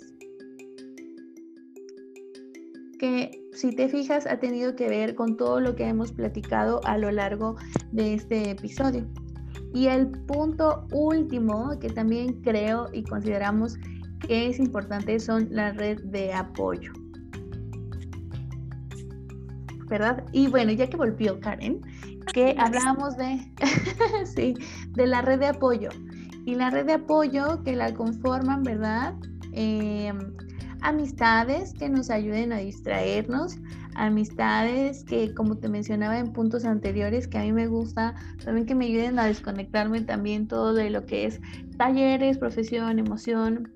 [3.00, 6.98] que si te fijas ha tenido que ver con todo lo que hemos platicado a
[6.98, 7.56] lo largo
[7.90, 9.04] de este episodio.
[9.74, 13.76] Y el punto último que también creo y consideramos
[14.20, 16.92] que es importante son la red de apoyo.
[19.86, 20.24] ¿Verdad?
[20.32, 21.80] Y bueno, ya que volvió Karen,
[22.32, 23.40] que hablábamos de,
[24.36, 24.54] sí,
[24.94, 25.90] de la red de apoyo.
[26.44, 29.14] Y la red de apoyo que la conforman, ¿verdad?
[29.52, 30.18] Em,
[30.80, 33.56] amistades que nos ayuden a distraernos,
[33.94, 38.14] amistades que, como te mencionaba en puntos anteriores, que a mí me gusta
[38.44, 41.40] también que me ayuden a desconectarme también todo de lo que es
[41.76, 43.72] talleres, profesión, emoción,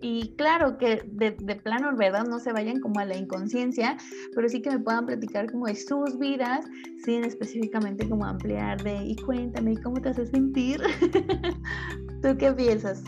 [0.00, 2.24] y claro que de, de, plano, ¿verdad?
[2.26, 3.96] No se vayan como a la inconsciencia,
[4.34, 6.66] pero sí que me puedan platicar como de sus vidas,
[7.04, 10.80] sin específicamente como ampliar de, y cuéntame, ¿cómo te hace sentir?
[12.22, 13.02] ¿Tú qué piensas?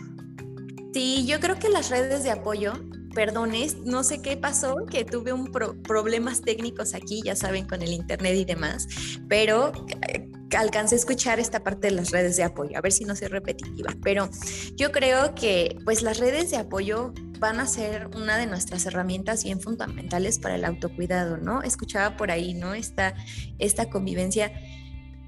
[0.93, 2.73] Sí, yo creo que las redes de apoyo,
[3.13, 5.51] perdones, no sé qué pasó, que tuve un
[5.83, 8.87] problemas técnicos aquí, ya saben, con el internet y demás,
[9.27, 9.71] pero
[10.07, 13.15] eh, alcancé a escuchar esta parte de las redes de apoyo, a ver si no
[13.15, 14.29] soy repetitiva, pero
[14.75, 19.43] yo creo que pues las redes de apoyo van a ser una de nuestras herramientas
[19.43, 21.61] bien fundamentales para el autocuidado, ¿no?
[21.63, 22.73] Escuchaba por ahí, ¿no?
[22.73, 23.15] Esta,
[23.59, 24.51] esta convivencia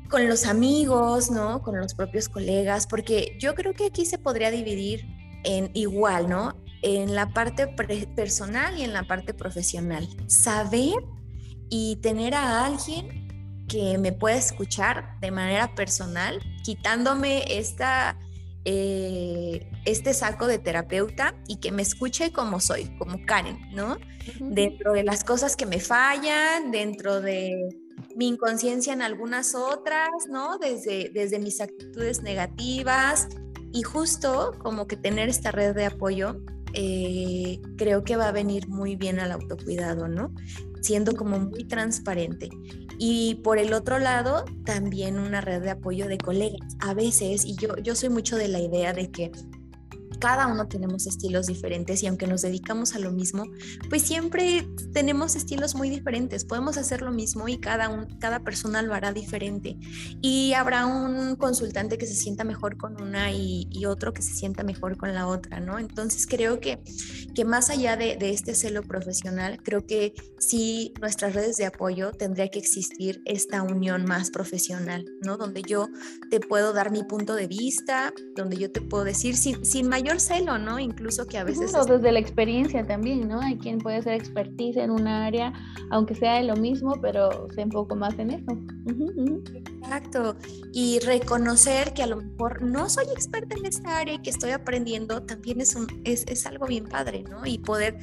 [0.09, 1.61] con los amigos, ¿no?
[1.61, 5.05] Con los propios colegas, porque yo creo que aquí se podría dividir
[5.43, 6.61] en igual, ¿no?
[6.82, 7.67] En la parte
[8.15, 10.07] personal y en la parte profesional.
[10.27, 10.95] Saber
[11.69, 18.19] y tener a alguien que me pueda escuchar de manera personal, quitándome esta,
[18.65, 23.97] eh, este saco de terapeuta y que me escuche como soy, como Karen, ¿no?
[24.39, 27.69] Dentro de las cosas que me fallan, dentro de
[28.17, 30.57] mi inconsciencia en algunas otras, ¿no?
[30.57, 33.29] Desde, desde mis actitudes negativas
[33.71, 36.41] y justo como que tener esta red de apoyo
[36.74, 40.34] eh, creo que va a venir muy bien al autocuidado, ¿no?
[40.82, 42.49] Siendo como muy transparente.
[42.97, 46.76] Y por el otro lado, también una red de apoyo de colegas.
[46.80, 49.32] A veces, y yo, yo soy mucho de la idea de que
[50.22, 53.43] cada uno tenemos estilos diferentes y aunque nos dedicamos a lo mismo,
[53.89, 56.45] pues siempre tenemos estilos muy diferentes.
[56.45, 59.78] Podemos hacer lo mismo y cada, un, cada persona lo hará diferente.
[60.22, 64.63] Y habrá un consultante que se sienta mejor con una y, otro que se sienta
[64.63, 65.80] mejor con la otra, ¿no?
[65.80, 66.80] Entonces creo que,
[67.34, 72.11] que más allá de, de este celo profesional, creo que sí nuestras redes de apoyo
[72.11, 75.38] tendría que existir esta unión más profesional, ¿no?
[75.38, 75.88] Donde yo
[76.30, 80.11] te puedo dar mi punto de vista, donde yo te puedo decir sin, sin mayor
[80.20, 80.80] celo, ¿no?
[80.80, 81.74] Incluso que a veces...
[81.76, 83.39] O desde la experiencia también, ¿no?
[83.41, 85.53] Hay quien puede ser expertise en un área,
[85.89, 88.51] aunque sea de lo mismo, pero sé un poco más en eso.
[89.55, 90.36] Exacto.
[90.74, 94.51] Y reconocer que a lo mejor no soy experta en esta área y que estoy
[94.51, 97.45] aprendiendo también es, un, es, es algo bien padre, ¿no?
[97.45, 97.97] Y poder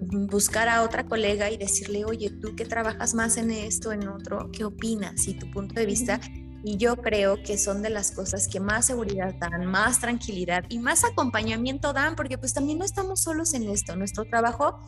[0.00, 4.50] buscar a otra colega y decirle, oye, tú que trabajas más en esto, en otro,
[4.52, 5.28] ¿qué opinas?
[5.28, 6.20] Y tu punto de vista
[6.62, 10.78] y yo creo que son de las cosas que más seguridad dan, más tranquilidad y
[10.78, 13.96] más acompañamiento dan, porque pues también no estamos solos en esto.
[13.96, 14.78] Nuestro trabajo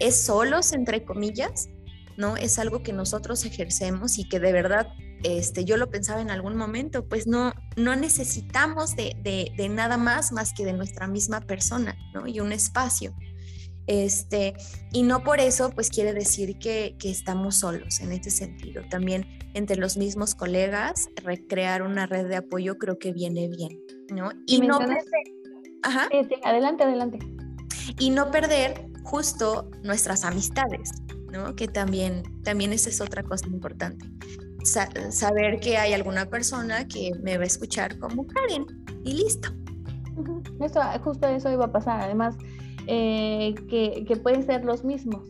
[0.00, 1.68] es solos, entre comillas,
[2.16, 2.36] ¿no?
[2.36, 4.88] Es algo que nosotros ejercemos y que de verdad,
[5.22, 10.32] este, yo lo pensaba en algún momento, pues no, no necesitamos de, de, nada más
[10.32, 12.26] más que de nuestra misma persona, ¿no?
[12.26, 13.14] Y un espacio.
[13.92, 14.54] Este,
[14.90, 18.82] y no por eso, pues quiere decir que, que, estamos solos en este sentido.
[18.88, 23.78] También entre los mismos colegas, recrear una red de apoyo creo que viene bien,
[24.08, 24.30] ¿no?
[24.46, 25.04] Y, no perder.
[25.82, 26.08] Ajá.
[26.42, 27.18] adelante, adelante.
[27.98, 30.90] Y no perder justo nuestras amistades,
[31.30, 31.54] ¿no?
[31.54, 34.06] Que también, también esa es otra cosa importante.
[34.64, 38.64] saber que hay alguna persona que me va a escuchar como Karen
[39.04, 39.50] y listo.
[40.60, 42.00] Eso, justo eso iba a pasar.
[42.00, 42.36] Además,
[42.86, 45.28] eh, que, que, pueden ser los mismos,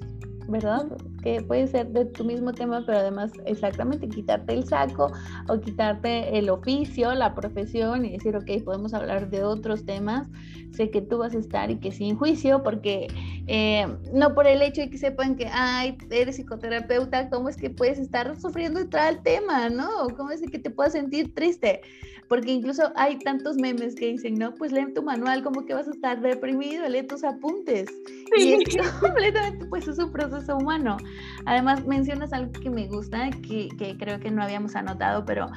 [0.48, 0.86] ¿verdad?
[1.22, 5.12] Que puede ser de tu mismo tema, pero además exactamente quitarte el saco
[5.48, 10.28] o quitarte el oficio, la profesión y decir, ok, podemos hablar de otros temas.
[10.72, 13.06] Sé que tú vas a estar y que sin juicio, porque
[13.46, 17.70] eh, no por el hecho de que sepan que, ay, eres psicoterapeuta, ¿cómo es que
[17.70, 19.88] puedes estar sufriendo de tal tema, no?
[20.16, 21.82] ¿Cómo es que te puedas sentir triste?
[22.32, 25.86] porque incluso hay tantos memes que dicen, no, pues lee tu manual, como que vas
[25.86, 27.90] a estar deprimido, lee tus apuntes.
[28.38, 30.96] Y es completamente, pues es un proceso humano.
[31.46, 35.48] Además, mencionas algo que me gusta, que, creo que no habíamos anotado, pero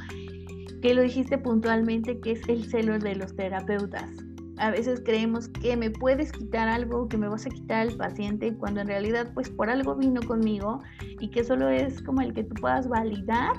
[0.81, 4.09] que lo dijiste puntualmente, que es el celo de los terapeutas.
[4.57, 8.55] A veces creemos que me puedes quitar algo, que me vas a quitar al paciente,
[8.55, 10.81] cuando en realidad pues por algo vino conmigo
[11.19, 13.53] y que solo es como el que tú puedas validar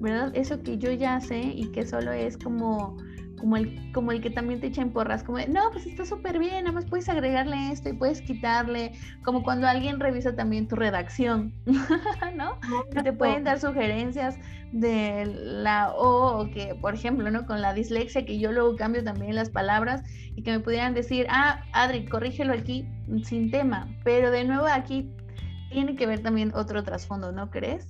[0.00, 0.32] ¿verdad?
[0.34, 2.96] Eso que yo ya sé y que solo es como,
[3.40, 6.38] como, el, como el que también te echa en porras, como, no, pues está súper
[6.38, 8.92] bien, nada más puedes agregarle esto y puedes quitarle,
[9.24, 11.54] como cuando alguien revisa también tu redacción,
[12.36, 12.58] ¿no?
[12.92, 14.38] Que te pueden dar sugerencias
[14.72, 17.46] de la O, o que, por ejemplo, ¿no?
[17.46, 20.02] Con la dislexia, que yo luego cambio también las palabras
[20.36, 22.86] y que me pudieran decir, ah, Adri, corrígelo aquí
[23.24, 25.10] sin tema, pero de nuevo aquí
[25.70, 27.88] tiene que ver también otro trasfondo, ¿no crees?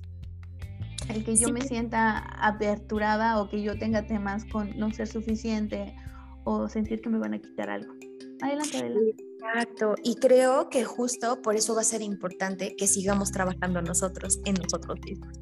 [1.11, 5.95] El que yo me sienta aperturada o que yo tenga temas con no ser suficiente
[6.43, 7.93] o sentir que me van a quitar algo.
[8.41, 9.15] Adelante, adelante.
[9.43, 14.39] Exacto, y creo que justo por eso va a ser importante que sigamos trabajando nosotros
[14.45, 15.37] en nosotros mismos,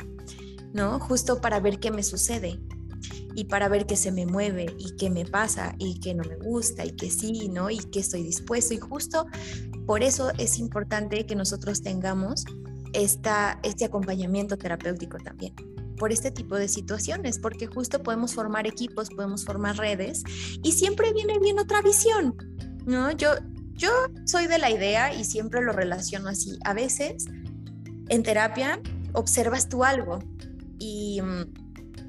[0.73, 0.99] ¿no?
[0.99, 2.59] Justo para ver qué me sucede.
[3.35, 6.35] y para ver qué se me mueve y qué me pasa y qué no me
[6.37, 7.69] gusta y qué sí, ¿no?
[7.69, 8.73] Y qué estoy dispuesto.
[8.73, 9.27] Y justo
[9.85, 12.43] por eso es importante que nosotros tengamos
[12.93, 15.53] esta, este acompañamiento terapéutico también
[15.99, 20.23] por este tipo de situaciones, porque justo podemos formar equipos, podemos formar redes
[20.63, 22.35] y siempre viene bien otra visión,
[22.85, 23.11] ¿no?
[23.11, 23.33] Yo,
[23.73, 23.89] yo
[24.25, 26.57] soy de la idea y siempre lo relaciono así.
[26.63, 27.25] A veces
[28.07, 28.81] en terapia
[29.13, 30.19] observas tú algo
[30.79, 31.53] y mm,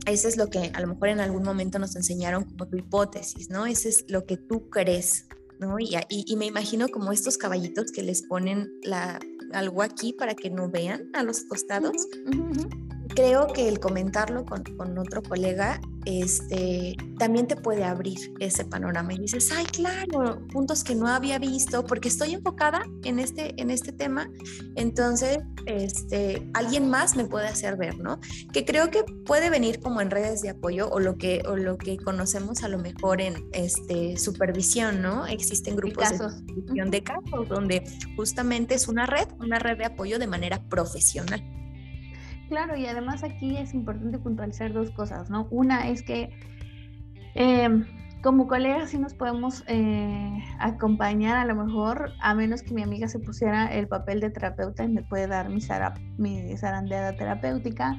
[0.07, 3.51] eso es lo que a lo mejor en algún momento nos enseñaron como tu hipótesis,
[3.51, 3.67] ¿no?
[3.67, 5.27] Ese es lo que tú crees,
[5.59, 5.79] ¿no?
[5.79, 9.21] Y, y, me imagino como estos caballitos que les ponen la,
[9.53, 12.09] algo aquí para que no vean a los costados
[13.15, 19.13] creo que el comentarlo con, con, otro colega este, también te puede abrir ese panorama
[19.13, 23.71] y dices, ay, claro, puntos que no había visto porque estoy enfocada en este, en
[23.71, 24.31] este tema,
[24.77, 28.19] entonces este, alguien más me puede hacer ver, ¿no?
[28.53, 31.77] Que creo que puede venir como en redes de apoyo o lo que, o lo
[31.77, 35.27] que conocemos a lo mejor en este, supervisión, ¿no?
[35.27, 37.85] Existen grupos de supervisión de casos donde
[38.17, 41.60] justamente es una red, una red de apoyo de manera profesional.
[42.51, 45.47] Claro, y además aquí es importante puntualizar dos cosas, ¿no?
[45.53, 46.31] Una es que
[47.37, 47.87] em,
[48.25, 53.07] como colegas sí nos podemos eh, acompañar a lo mejor, a menos que mi amiga
[53.07, 55.61] se pusiera el papel de terapeuta y me puede dar mi,
[56.19, 57.97] mi zarandeada terapéutica,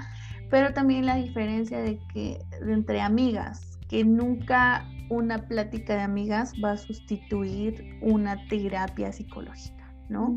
[0.49, 6.71] pero también la diferencia de que entre amigas, que nunca una plática de amigas va
[6.71, 9.80] a sustituir una terapia psicológica.
[10.11, 10.35] ¿No?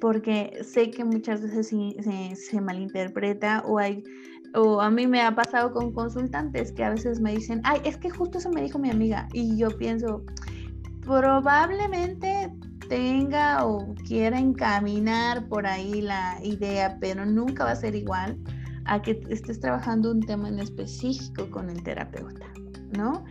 [0.00, 4.04] Porque sé que muchas veces se, malinterpreta o hay,
[4.54, 7.96] o a mí me ha pasado con consultantes que a veces me dicen, ay, es
[7.96, 10.24] que justo eso me dijo mi amiga y yo pienso,
[11.04, 12.52] probablemente
[12.88, 18.38] tenga o quiera encaminar por ahí la idea, pero nunca va a ser igual
[18.84, 22.46] a que estés trabajando un tema en específico con el terapeuta,
[22.96, 23.24] ¿no?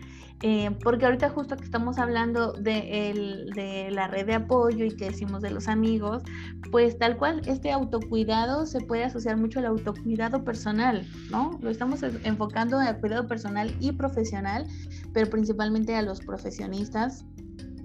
[0.46, 5.42] Eh, porque ahorita justo que estamos hablando de, la red de apoyo y que decimos
[5.42, 6.22] de los amigos,
[6.70, 11.58] pues tal cual este autocuidado se puede asociar mucho al autocuidado personal, ¿no?
[11.62, 14.68] Lo estamos enfocando al cuidado personal y profesional,
[15.14, 17.24] pero principalmente a los profesionistas,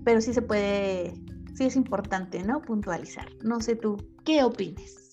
[0.05, 1.15] pero sí se puede,
[1.55, 2.61] sí es importante, ¿no?
[2.61, 3.29] Puntualizar.
[3.45, 5.08] No sé tú, ¿qué opines?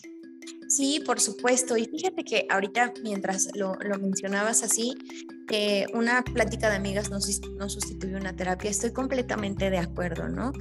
[0.68, 1.78] Sí, por supuesto.
[1.78, 4.96] Y fíjate que ahorita, mientras lo, mencionabas así,
[5.48, 7.18] que una plática de amigas no,
[7.58, 10.52] no sustituye una terapia, estoy completamente de acuerdo, ¿no?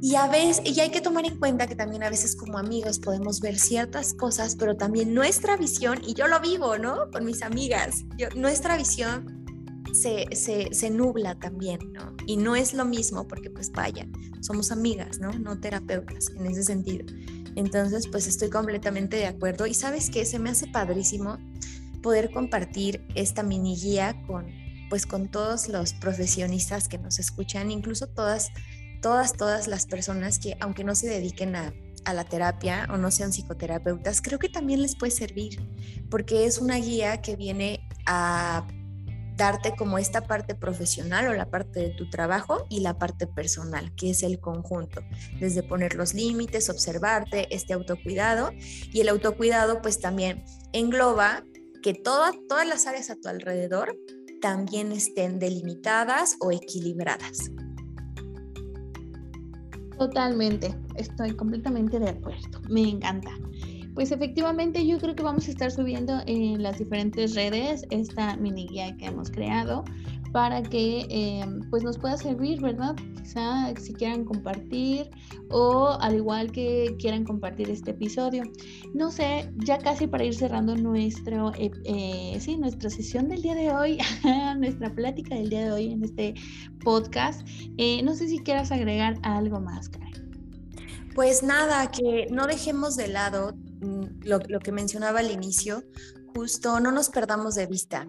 [0.00, 2.98] Y a veces, y hay que tomar en cuenta que también a veces como amigos
[2.98, 7.10] podemos ver ciertas cosas, pero también nuestra visión, y yo lo vivo, ¿no?
[7.10, 8.04] Con mis amigas,
[8.36, 9.43] nuestra visión
[9.94, 12.14] se, se, se, nubla también, ¿no?
[12.26, 14.06] Y no es lo mismo porque pues vaya,
[14.40, 15.30] somos amigas, ¿no?
[15.32, 17.06] No terapeutas en ese sentido.
[17.56, 19.66] Entonces, pues estoy completamente de acuerdo.
[19.66, 21.38] Y sabes que se me hace padrísimo
[22.02, 24.46] poder compartir esta mini guía con,
[24.90, 28.50] pues con todos los profesionistas que nos escuchan, incluso todas,
[29.00, 31.72] todas, todas las personas que, aunque no se dediquen a,
[32.04, 35.60] a la terapia o no sean psicoterapeutas, creo que también les puede servir,
[36.10, 38.66] porque es una guía que viene a
[39.36, 43.94] darte como esta parte profesional o la parte de tu trabajo y la parte personal,
[43.94, 45.02] que es el conjunto,
[45.40, 48.50] desde poner los límites, observarte, este autocuidado
[48.92, 51.44] y el autocuidado pues también engloba
[51.82, 53.96] que todas todas las áreas a tu alrededor
[54.40, 57.50] también estén delimitadas o equilibradas.
[59.98, 63.30] Totalmente, estoy completamente de acuerdo, me encanta.
[63.94, 68.66] Pues efectivamente yo creo que vamos a estar subiendo en las diferentes redes esta mini
[68.66, 69.84] guía que hemos creado
[70.34, 72.96] para que em, pues nos pueda servir, ¿verdad?
[73.22, 75.08] Quizá si quieran compartir
[75.48, 78.42] o al igual que quieran compartir este episodio.
[78.94, 83.70] No sé, ya casi para ir cerrando nuestro, eh, sí, nuestra sesión del día de
[83.70, 83.98] hoy,
[84.58, 86.34] nuestra plática del día de hoy en este
[86.82, 87.46] podcast,
[87.78, 90.14] eh, no sé si quieras agregar algo más, Karen.
[91.14, 93.54] Pues nada, que no dejemos de lado
[94.22, 95.84] lo, que mencionaba al inicio,
[96.34, 98.08] justo no nos perdamos de vista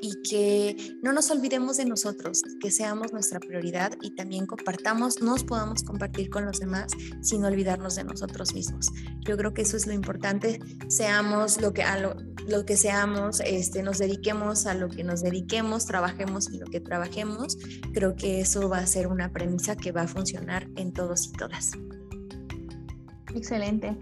[0.00, 5.44] y que no nos olvidemos de nosotros, que seamos nuestra prioridad y también compartamos, nos
[5.44, 8.90] podamos compartir con los demás sin olvidarnos de nosotros mismos.
[9.20, 12.16] Yo creo que eso es lo importante, seamos lo que, a lo,
[12.48, 16.80] lo que seamos, este, nos dediquemos a lo que nos dediquemos, trabajemos en lo que
[16.80, 17.58] trabajemos,
[17.92, 21.32] creo que eso va a ser una premisa que va a funcionar en todos y
[21.32, 21.72] todas.
[23.34, 23.96] Excelente.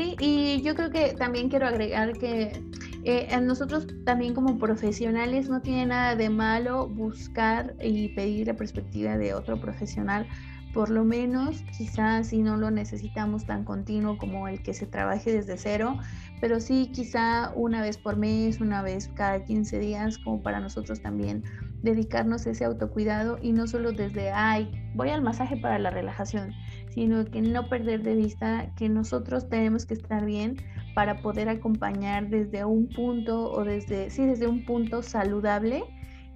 [0.00, 2.64] Sí, y yo creo que también quiero agregar que
[3.04, 9.18] eh, nosotros también como profesionales no tiene nada de malo buscar y pedir la perspectiva
[9.18, 10.26] de otro profesional.
[10.72, 15.32] Por lo menos, quizás si no lo necesitamos tan continuo como el que se trabaje
[15.32, 15.98] desde cero,
[16.40, 21.02] pero sí quizá una vez por mes, una vez cada 15 días, como para nosotros
[21.02, 21.44] también
[21.82, 26.52] dedicarnos ese autocuidado y no solo desde, ay, voy al masaje para la relajación,
[26.90, 30.56] sino que no perder de vista que nosotros tenemos que estar bien
[30.94, 35.84] para poder acompañar desde un punto o desde, sí, desde un punto saludable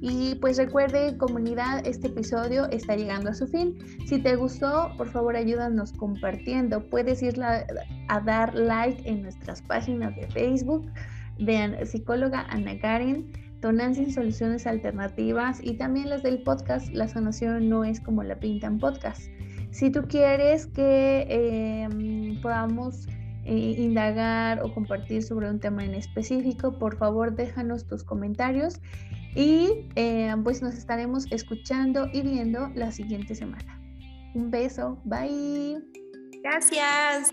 [0.00, 3.78] Y pues recuerde, comunidad, este episodio está llegando a su fin.
[4.06, 6.88] Si te gustó, por favor ayúdanos compartiendo.
[6.90, 10.90] Puedes ir a dar like en nuestras páginas de Facebook
[11.38, 13.30] de psicóloga Ana Karen,
[13.60, 18.38] Tonancia en Soluciones Alternativas y también las del podcast La Sanación no es como la
[18.38, 19.22] pintan podcast.
[19.70, 23.06] Si tú quieres que em, podamos
[23.44, 28.80] eh, indagar o compartir sobre un tema en específico, por favor déjanos tus comentarios
[29.36, 33.80] y eh, pues nos estaremos escuchando y viendo la siguiente semana.
[34.34, 35.78] Un beso, bye.
[36.42, 37.32] Gracias.